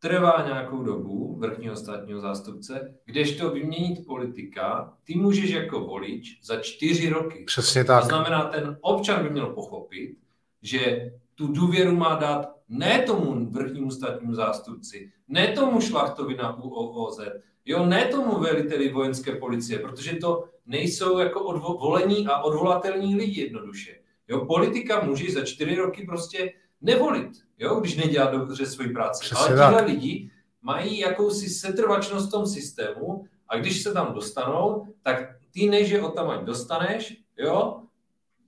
trvá 0.00 0.44
nějakou 0.46 0.82
dobu 0.82 1.36
vrchního 1.38 1.76
státního 1.76 2.20
zástupce, 2.20 2.94
kdežto 3.04 3.50
vyměnit 3.50 4.06
politika, 4.06 4.94
ty 5.04 5.14
můžeš 5.14 5.50
jako 5.50 5.80
volič 5.80 6.40
za 6.42 6.56
čtyři 6.56 7.08
roky. 7.08 7.44
Přesně 7.46 7.84
tak. 7.84 8.02
To 8.02 8.08
znamená, 8.08 8.44
ten 8.44 8.78
občan 8.80 9.22
by 9.22 9.30
měl 9.30 9.46
pochopit, 9.46 10.16
že 10.62 11.12
tu 11.34 11.46
důvěru 11.46 11.96
má 11.96 12.14
dát 12.14 12.48
ne 12.68 13.02
tomu 13.02 13.50
vrchnímu 13.50 13.90
státnímu 13.90 14.34
zástupci, 14.34 15.12
ne 15.28 15.48
tomu 15.48 15.80
šlachtovi 15.80 16.36
na 16.36 16.62
UOZ, 16.62 17.20
jo, 17.64 17.86
ne 17.86 18.04
tomu 18.04 18.38
veliteli 18.38 18.88
vojenské 18.88 19.36
policie, 19.36 19.78
protože 19.78 20.16
to 20.16 20.44
nejsou 20.66 21.18
jako 21.18 21.40
odvo- 21.40 21.80
volení 21.80 22.26
a 22.26 22.42
odvolatelní 22.42 23.16
lidi 23.16 23.40
jednoduše. 23.40 23.96
Jo, 24.28 24.44
politika 24.46 25.04
může 25.04 25.32
za 25.32 25.44
čtyři 25.44 25.74
roky 25.74 26.06
prostě 26.06 26.52
nevolit, 26.82 27.30
jo, 27.58 27.74
když 27.80 27.96
nedělá 27.96 28.30
dobře 28.30 28.66
svoji 28.66 28.88
práci. 28.88 29.24
Přesně 29.24 29.54
Ale 29.54 29.66
tihle 29.66 29.84
lidi 29.84 30.30
mají 30.62 30.98
jakousi 30.98 31.48
setrvačnost 31.48 32.28
v 32.28 32.30
tom 32.30 32.46
systému 32.46 33.24
a 33.48 33.56
když 33.56 33.82
se 33.82 33.92
tam 33.92 34.14
dostanou, 34.14 34.86
tak 35.02 35.36
ty 35.50 35.70
než 35.70 35.90
je 35.90 36.02
o 36.02 36.08
tam 36.08 36.44
dostaneš, 36.44 37.16
jo, 37.38 37.82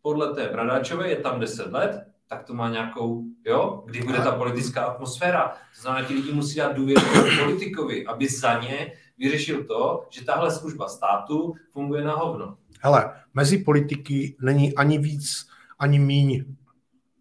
podle 0.03 0.35
té 0.35 0.49
Bradáčové 0.49 1.09
je 1.09 1.17
tam 1.17 1.41
10 1.41 1.73
let, 1.73 2.07
tak 2.29 2.45
to 2.45 2.55
má 2.55 2.71
nějakou, 2.71 3.25
jo, 3.47 3.83
kdy 3.87 4.03
bude 4.03 4.19
ta 4.19 4.33
politická 4.33 4.85
atmosféra. 4.85 5.49
To 5.49 5.83
znamená, 5.83 6.07
ti 6.09 6.15
lidi 6.15 6.33
musí 6.33 6.57
dát 6.57 6.77
důvěru 6.77 7.01
politikovi, 7.45 8.07
aby 8.07 8.29
za 8.29 8.61
ně 8.61 8.93
vyřešil 9.19 9.65
to, 9.65 10.07
že 10.11 10.25
tahle 10.25 10.51
služba 10.51 10.89
státu 10.89 11.55
funguje 11.73 12.05
na 12.05 12.15
hovno. 12.15 12.57
Hele, 12.81 13.13
mezi 13.35 13.59
politiky 13.59 14.37
není 14.41 14.75
ani 14.75 14.99
víc, 14.99 15.47
ani 15.79 15.99
míň 15.99 16.45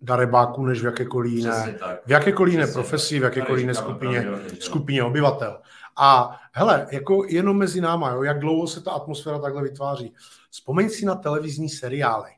darebáků, 0.01 0.65
než 0.65 0.81
v 0.81 0.85
jakékoliv 0.85 1.33
jiné, 1.33 1.77
v 2.05 2.11
jakékoliv 2.11 2.53
jiné 2.53 2.67
profesi, 2.67 3.19
v 3.19 3.23
jakékoliv 3.23 3.61
jiné 3.61 3.73
skupině, 3.73 4.25
skupině 4.59 5.03
obyvatel. 5.03 5.61
A 5.97 6.39
hele, 6.53 6.87
jako 6.91 7.25
jenom 7.27 7.57
mezi 7.57 7.81
náma, 7.81 8.09
jo, 8.09 8.23
jak 8.23 8.39
dlouho 8.39 8.67
se 8.67 8.81
ta 8.81 8.91
atmosféra 8.91 9.39
takhle 9.39 9.63
vytváří. 9.63 10.13
Vzpomeň 10.49 10.89
si 10.89 11.05
na 11.05 11.15
televizní 11.15 11.69
seriály. 11.69 12.31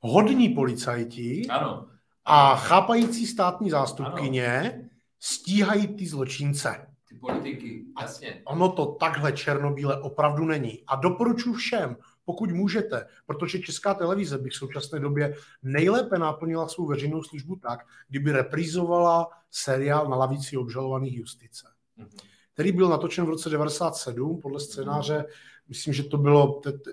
Hodní 0.00 0.48
policajti 0.48 1.46
ano. 1.48 1.86
a 2.24 2.56
chápající 2.56 3.26
státní 3.26 3.70
zástupkyně 3.70 4.72
ano. 4.74 4.82
stíhají 5.20 5.88
ty 5.88 6.06
zločince. 6.06 6.86
Ty 7.08 7.14
politiky, 7.14 7.84
jasně. 8.00 8.42
Ono 8.44 8.72
to 8.72 8.86
takhle 8.86 9.32
černobíle 9.32 10.00
opravdu 10.00 10.44
není. 10.44 10.82
A 10.86 10.96
doporučuji 10.96 11.54
všem, 11.54 11.96
pokud 12.30 12.50
můžete, 12.50 13.06
protože 13.26 13.58
Česká 13.58 13.94
televize 13.94 14.38
by 14.38 14.50
v 14.50 14.54
současné 14.54 15.00
době 15.00 15.34
nejlépe 15.62 16.18
naplnila 16.18 16.68
svou 16.68 16.86
veřejnou 16.86 17.22
službu 17.22 17.56
tak, 17.56 17.86
kdyby 18.08 18.32
reprízovala 18.32 19.28
seriál 19.50 20.08
na 20.08 20.16
lavici 20.16 20.56
obžalovaných 20.56 21.16
justice, 21.16 21.66
mm-hmm. 21.98 22.26
který 22.54 22.72
byl 22.72 22.88
natočen 22.88 23.24
v 23.24 23.28
roce 23.28 23.50
97 23.50 24.40
podle 24.40 24.60
scénáře, 24.60 25.24
myslím, 25.68 25.94
že 25.94 26.02
to 26.02 26.18
bylo 26.18 26.60
te, 26.62 26.72
te, 26.72 26.90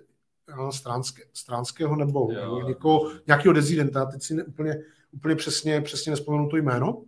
stránské, 0.70 1.24
stránského 1.34 1.96
nebo, 1.96 2.28
někoho, 2.68 3.12
nějakého 3.28 3.54
dezidenta, 3.54 4.06
teď 4.06 4.24
si 4.24 4.34
ne, 4.34 4.44
úplně, 4.44 4.78
úplně 5.12 5.36
přesně, 5.36 5.82
přesně 5.82 6.10
nespomenu 6.10 6.50
to 6.50 6.58
jméno. 6.58 7.04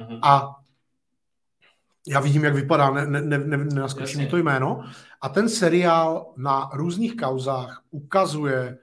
Mm-hmm. 0.00 0.20
A 0.22 0.56
já 2.08 2.20
vidím, 2.20 2.44
jak 2.44 2.54
vypadá, 2.54 2.90
ne, 2.90 3.06
ne, 3.06 3.20
ne, 3.20 3.38
ne, 3.38 3.56
nenaskočí 3.56 4.18
mi 4.18 4.26
to 4.26 4.36
jméno. 4.36 4.84
A 5.20 5.28
ten 5.28 5.48
seriál 5.48 6.32
na 6.36 6.70
různých 6.72 7.16
kauzách 7.16 7.82
ukazuje, 7.90 8.78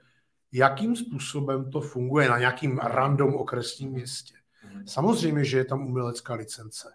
jakým 0.52 0.96
způsobem 0.96 1.70
to 1.70 1.80
funguje 1.80 2.28
na 2.28 2.38
nějakým 2.38 2.78
random 2.78 3.34
okresním 3.34 3.90
městě. 3.90 4.34
Mhm. 4.64 4.86
Samozřejmě, 4.86 5.44
že 5.44 5.58
je 5.58 5.64
tam 5.64 5.86
umělecká 5.86 6.34
licence, 6.34 6.94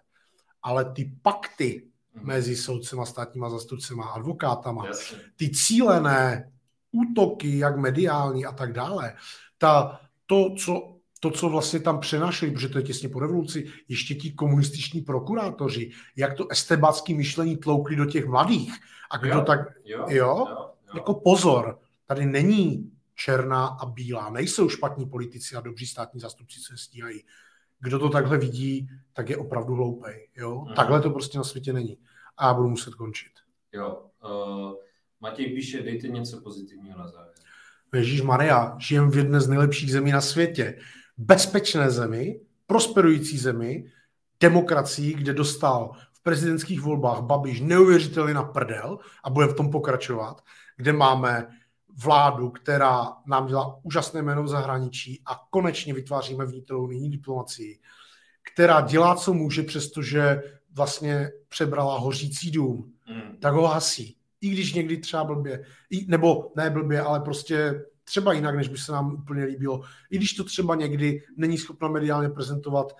ale 0.62 0.92
ty 0.92 1.12
pakty 1.22 1.88
mhm. 2.14 2.26
mezi 2.26 2.56
soudcema, 2.56 3.06
státníma 3.06 3.50
zastupcema, 3.50 4.04
advokátama, 4.04 4.86
ty 5.36 5.50
cílené 5.50 6.52
útoky, 6.92 7.58
jak 7.58 7.76
mediální 7.76 8.46
a 8.46 8.52
tak 8.52 8.72
dále, 8.72 9.14
ta, 9.58 10.00
to, 10.26 10.54
co 10.58 10.89
to, 11.20 11.30
co 11.30 11.48
vlastně 11.48 11.80
tam 11.80 12.00
přenašeli, 12.00 12.52
protože 12.52 12.68
to 12.68 12.78
je 12.78 12.84
těsně 12.84 13.08
po 13.08 13.20
revoluci, 13.20 13.66
ještě 13.88 14.14
ti 14.14 14.32
komunističní 14.32 15.00
prokurátoři, 15.00 15.90
jak 16.16 16.36
to 16.36 16.48
estebácké 16.50 17.14
myšlení 17.14 17.56
tloukli 17.56 17.96
do 17.96 18.04
těch 18.04 18.26
mladých. 18.26 18.74
A 19.10 19.16
kdo 19.16 19.34
jo, 19.34 19.40
tak, 19.40 19.60
jo, 19.84 19.98
jo, 19.98 20.06
jo, 20.08 20.46
jo, 20.48 20.70
jako 20.94 21.14
pozor, 21.14 21.78
tady 22.06 22.26
není 22.26 22.90
černá 23.14 23.66
a 23.66 23.86
bílá, 23.86 24.30
nejsou 24.30 24.68
špatní 24.68 25.06
politici 25.06 25.56
a 25.56 25.60
dobří 25.60 25.86
státní 25.86 26.20
zastupci, 26.20 26.60
se 26.60 26.76
stíhají. 26.76 27.24
Kdo 27.80 27.98
to 27.98 28.08
takhle 28.08 28.38
vidí, 28.38 28.88
tak 29.12 29.28
je 29.28 29.36
opravdu 29.36 29.74
hloupej. 29.74 30.28
Jo? 30.36 30.64
Mm. 30.68 30.74
Takhle 30.74 31.00
to 31.00 31.10
prostě 31.10 31.38
na 31.38 31.44
světě 31.44 31.72
není. 31.72 31.98
A 32.36 32.46
já 32.46 32.54
budu 32.54 32.68
muset 32.68 32.94
končit. 32.94 33.32
Jo. 33.72 34.02
Uh, 34.24 34.74
Matěj 35.20 35.54
píše, 35.54 35.82
dejte 35.82 36.08
něco 36.08 36.40
pozitivního 36.40 36.98
na 36.98 37.08
závěr. 37.08 37.34
Ježíš 37.94 38.20
Maria, 38.20 38.76
žijem 38.78 39.10
v 39.10 39.16
jedné 39.16 39.40
z 39.40 39.48
nejlepších 39.48 39.92
zemí 39.92 40.12
na 40.12 40.20
světě 40.20 40.78
bezpečné 41.20 41.90
zemi, 41.90 42.40
prosperující 42.66 43.38
zemi, 43.38 43.84
demokracii, 44.40 45.14
kde 45.14 45.34
dostal 45.34 45.92
v 46.12 46.22
prezidentských 46.22 46.80
volbách 46.80 47.20
Babiš 47.20 47.60
neuvěřitelně 47.60 48.34
na 48.34 48.42
prdel 48.42 48.98
a 49.24 49.30
bude 49.30 49.46
v 49.46 49.54
tom 49.54 49.70
pokračovat, 49.70 50.40
kde 50.76 50.92
máme 50.92 51.46
vládu, 52.02 52.50
která 52.50 53.12
nám 53.26 53.46
dělá 53.46 53.78
úžasné 53.82 54.22
jméno 54.22 54.42
v 54.42 54.48
zahraničí 54.48 55.22
a 55.26 55.40
konečně 55.50 55.94
vytváříme 55.94 56.44
vnitrounijní 56.44 57.10
diplomacii, 57.10 57.78
která 58.52 58.80
dělá, 58.80 59.16
co 59.16 59.34
může, 59.34 59.62
přestože 59.62 60.42
vlastně 60.72 61.30
přebrala 61.48 61.98
hořící 61.98 62.50
dům, 62.50 62.92
mm. 63.08 63.36
tak 63.40 63.54
ho 63.54 63.66
hasí. 63.66 64.16
I 64.40 64.48
když 64.48 64.74
někdy 64.74 64.96
třeba 64.96 65.24
blbě, 65.24 65.64
i, 65.90 66.06
nebo 66.08 66.52
ne 66.56 66.70
blbě, 66.70 67.00
ale 67.00 67.20
prostě 67.20 67.84
třeba 68.10 68.32
jinak, 68.32 68.54
než 68.56 68.68
by 68.68 68.78
se 68.78 68.92
nám 68.92 69.14
úplně 69.14 69.44
líbilo. 69.44 69.82
I 70.10 70.16
když 70.16 70.32
to 70.32 70.44
třeba 70.44 70.74
někdy 70.74 71.22
není 71.36 71.58
schopna 71.58 71.88
mediálně 71.88 72.28
prezentovat 72.28 72.96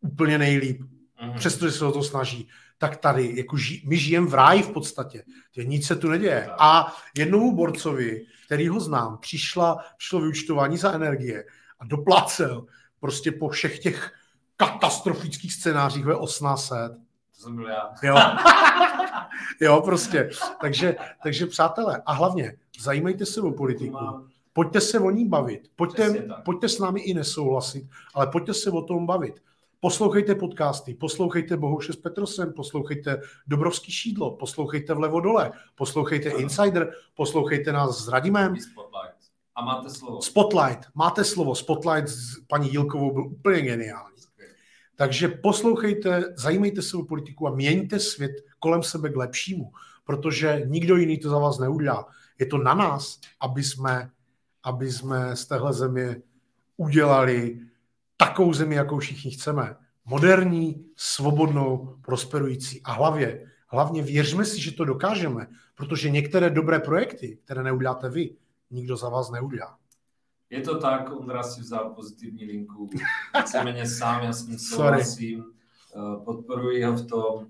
úplně 0.00 0.38
nejlíp, 0.38 0.80
mm. 0.80 1.32
přestože 1.36 1.72
se 1.72 1.84
o 1.84 1.92
to 1.92 2.02
snaží, 2.02 2.48
tak 2.78 2.96
tady, 2.96 3.36
jako 3.36 3.56
ži, 3.56 3.82
my 3.86 3.96
žijeme 3.96 4.26
v 4.26 4.34
ráji 4.34 4.62
v 4.62 4.70
podstatě. 4.70 5.24
Tě, 5.52 5.64
nic 5.64 5.86
se 5.86 5.96
tu 5.96 6.08
neděje. 6.08 6.50
A 6.58 6.96
jednomu 7.16 7.56
borcovi, 7.56 8.26
který 8.46 8.68
ho 8.68 8.80
znám, 8.80 9.18
přišla, 9.18 9.84
přišlo 9.96 10.20
vyučtování 10.20 10.76
za 10.76 10.92
energie 10.92 11.44
a 11.80 11.84
doplácel 11.84 12.66
prostě 13.00 13.32
po 13.32 13.48
všech 13.48 13.78
těch 13.78 14.12
katastrofických 14.56 15.52
scénářích 15.52 16.04
ve 16.04 16.16
800. 16.16 16.92
To 17.36 17.42
jsem 17.42 17.56
byl 17.56 17.66
já. 17.68 17.92
Jo. 18.02 18.16
jo, 19.60 19.82
prostě. 19.84 20.30
Takže, 20.60 20.96
takže 21.22 21.46
přátelé, 21.46 22.02
a 22.06 22.12
hlavně 22.12 22.56
zajímejte 22.80 23.26
se 23.26 23.40
o 23.40 23.50
politiku. 23.50 23.98
Pojďte 24.56 24.80
se 24.80 25.00
o 25.00 25.10
ní 25.10 25.28
bavit. 25.28 25.70
Pojďte, 25.76 26.28
pojďte 26.44 26.68
s 26.68 26.78
námi 26.78 27.00
i 27.00 27.14
nesouhlasit, 27.14 27.88
ale 28.14 28.26
pojďte 28.26 28.54
se 28.54 28.70
o 28.70 28.82
tom 28.82 29.06
bavit. 29.06 29.42
Poslouchejte 29.80 30.34
podcasty, 30.34 30.94
poslouchejte 30.94 31.56
Bohuše 31.56 31.92
s 31.92 31.96
Petrosem, 31.96 32.52
poslouchejte 32.52 33.20
Dobrovský 33.46 33.92
šídlo, 33.92 34.30
poslouchejte 34.36 34.94
Vlevo 34.94 35.20
dole, 35.20 35.52
poslouchejte. 35.74 36.28
Insider, 36.28 36.92
poslouchejte 37.16 37.72
nás 37.72 38.04
s 38.04 38.08
Radimem. 38.08 38.56
Spotlight. 38.56 39.16
A 39.54 39.64
máte 39.64 39.90
slovo. 39.90 40.22
Spotlight, 40.22 40.80
máte 40.94 41.24
slovo. 41.24 41.54
Spotlight 41.54 42.08
s 42.08 42.40
paní 42.48 42.72
Jilkovou 42.72 43.12
byl 43.12 43.26
úplně 43.26 43.62
geniální. 43.62 44.16
Takže 44.96 45.28
poslouchejte, 45.28 46.34
zajímejte 46.36 46.82
se 46.82 46.96
o 46.96 47.04
politiku 47.04 47.48
a 47.48 47.54
měňte 47.54 47.98
svět 47.98 48.32
kolem 48.58 48.82
sebe 48.82 49.08
k 49.08 49.16
lepšímu, 49.16 49.72
protože 50.04 50.62
nikdo 50.66 50.96
jiný 50.96 51.18
to 51.18 51.30
za 51.30 51.38
vás 51.38 51.58
neudělá. 51.58 52.06
Je 52.38 52.46
to 52.46 52.58
na 52.58 52.74
nás, 52.74 53.20
aby 53.40 53.62
jsme 53.62 54.10
aby 54.66 54.92
jsme 54.92 55.36
z 55.36 55.46
téhle 55.46 55.72
země 55.72 56.22
udělali 56.76 57.60
takovou 58.16 58.52
zemi, 58.52 58.74
jakou 58.74 58.98
všichni 58.98 59.30
chceme. 59.30 59.76
Moderní, 60.04 60.84
svobodnou, 60.96 61.96
prosperující. 62.02 62.82
A 62.84 62.92
hlavně, 62.92 63.40
hlavně 63.68 64.02
věřme 64.02 64.44
si, 64.44 64.62
že 64.62 64.72
to 64.72 64.84
dokážeme, 64.84 65.46
protože 65.74 66.10
některé 66.10 66.50
dobré 66.50 66.80
projekty, 66.80 67.38
které 67.44 67.62
neuděláte 67.62 68.10
vy, 68.10 68.36
nikdo 68.70 68.96
za 68.96 69.08
vás 69.08 69.30
neudělá. 69.30 69.78
Je 70.50 70.60
to 70.60 70.78
tak, 70.78 71.12
Ondra 71.12 71.42
si 71.42 71.60
vzal 71.60 71.90
pozitivní 71.90 72.44
linku, 72.44 72.90
víceméně 73.38 73.86
sám, 73.86 74.22
já 74.22 74.32
s 74.32 74.46
ním 74.46 74.58
souhlasím, 74.58 75.44
eh, 75.44 76.24
podporuji 76.24 76.84
ho 76.84 76.92
v 76.92 77.06
tom, 77.06 77.46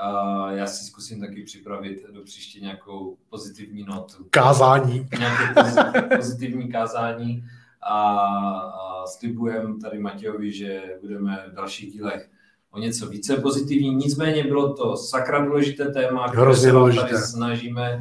a 0.00 0.52
já 0.52 0.66
si 0.66 0.84
zkusím 0.84 1.20
taky 1.20 1.42
připravit 1.42 2.06
do 2.10 2.22
příště 2.22 2.60
nějakou 2.60 3.16
pozitivní 3.30 3.84
notu. 3.84 4.26
Kázání. 4.30 5.08
Nějaké 5.18 6.16
pozitivní 6.16 6.68
kázání 6.72 7.44
a, 7.82 8.18
a 8.58 9.06
slibujem 9.06 9.80
tady 9.80 9.98
Matějovi, 9.98 10.52
že 10.52 10.82
budeme 11.00 11.44
v 11.52 11.54
dalších 11.54 11.92
dílech 11.92 12.30
o 12.70 12.78
něco 12.78 13.08
více 13.08 13.36
pozitivní. 13.36 13.94
Nicméně 13.94 14.44
bylo 14.44 14.74
to 14.74 14.96
sakra 14.96 15.44
důležité 15.44 15.84
téma, 15.90 16.28
které 16.28 16.56
se 16.56 16.72
vám 16.72 16.96
tady 16.96 17.16
snažíme. 17.16 17.98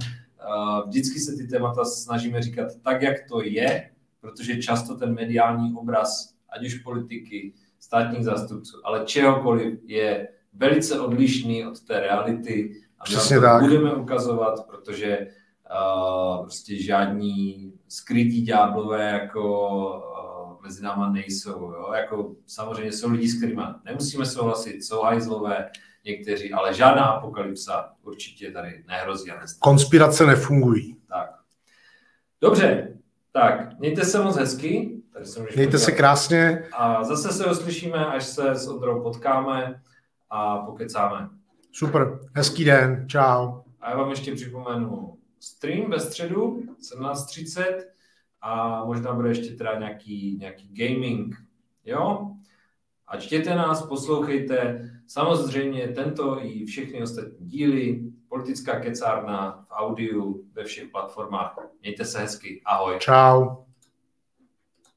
Vždycky 0.88 1.20
se 1.20 1.36
ty 1.36 1.48
témata 1.48 1.86
snažíme 1.86 2.42
říkat 2.42 2.68
tak, 2.84 3.02
jak 3.02 3.16
to 3.30 3.44
je, 3.44 3.90
protože 4.22 4.62
často 4.62 4.96
ten 4.96 5.14
mediální 5.14 5.74
obraz, 5.74 6.34
ať 6.50 6.66
už 6.66 6.76
politiky, 6.76 7.54
státních 7.80 8.24
zástupců, 8.24 8.78
ale 8.84 9.06
čehokoliv 9.06 9.80
je 9.84 10.28
velice 10.54 11.00
odlišný 11.00 11.66
od 11.68 11.80
té 11.80 12.00
reality 12.00 12.82
a 13.00 13.04
my 13.10 13.16
to 13.16 13.42
tak. 13.42 13.62
budeme 13.62 13.94
ukazovat, 13.94 14.68
protože 14.68 15.18
uh, 15.18 16.42
prostě 16.42 16.84
žádní 16.84 17.74
skrytí 17.88 18.42
ďáblové 18.42 19.10
jako 19.10 19.76
uh, 19.98 20.64
mezi 20.64 20.84
náma 20.84 21.10
nejsou. 21.10 21.72
Jo? 21.72 21.92
Jako, 21.96 22.36
samozřejmě 22.48 22.92
jsou 22.92 23.12
lidi, 23.12 23.28
s 23.28 23.38
kterými 23.38 23.62
nemusíme 23.86 24.26
souhlasit, 24.26 24.84
jsou 24.84 25.02
hajzlové 25.02 25.70
někteří, 26.06 26.54
ale 26.54 26.74
žádná 26.74 27.04
apokalypsa 27.04 27.94
určitě 28.04 28.52
tady 28.52 28.84
nehrozí. 28.88 29.32
A 29.32 29.40
Konspirace 29.60 30.26
nefungují. 30.26 30.96
Tak. 31.10 31.30
Dobře, 32.42 32.98
tak 33.32 33.80
mějte 33.80 34.06
se 34.06 34.24
moc 34.24 34.36
hezky. 34.36 34.96
Tady 35.14 35.26
mějte 35.56 35.78
se 35.78 35.92
krásně. 35.92 36.64
A 36.74 37.04
zase 37.04 37.34
se 37.34 37.46
uslyšíme, 37.46 38.06
až 38.06 38.26
se 38.26 38.56
s 38.56 38.68
Ondrou 38.68 39.04
potkáme 39.04 39.82
a 40.30 40.58
pokecáme. 40.58 41.30
Super, 41.72 42.20
hezký 42.34 42.66
den, 42.66 43.06
čau. 43.08 43.62
A 43.82 43.90
já 43.90 43.98
vám 43.98 44.10
ještě 44.10 44.36
připomenu 44.36 45.18
stream 45.40 45.92
ve 45.92 46.00
středu 46.00 46.64
17.30 46.98 47.64
a 48.42 48.86
možná 48.86 49.14
bude 49.14 49.30
ještě 49.30 49.56
teda 49.56 49.80
nějaký, 49.80 50.38
nějaký 50.40 50.70
gaming, 50.74 51.36
jo? 51.86 52.32
A 53.08 53.18
čtěte 53.18 53.56
nás, 53.56 53.86
poslouchejte, 53.86 54.90
samozřejmě 55.08 55.88
tento 55.88 56.40
i 56.46 56.66
všechny 56.66 57.02
ostatní 57.02 57.48
díly, 57.48 58.04
politická 58.30 58.80
kecárna 58.80 59.66
v 59.68 59.72
audiu 59.72 60.44
ve 60.54 60.64
všech 60.64 60.90
platformách. 60.90 61.58
Mějte 61.82 62.06
se 62.06 62.20
hezky, 62.20 62.62
ahoj. 62.66 62.98
Ciao. 63.00 63.69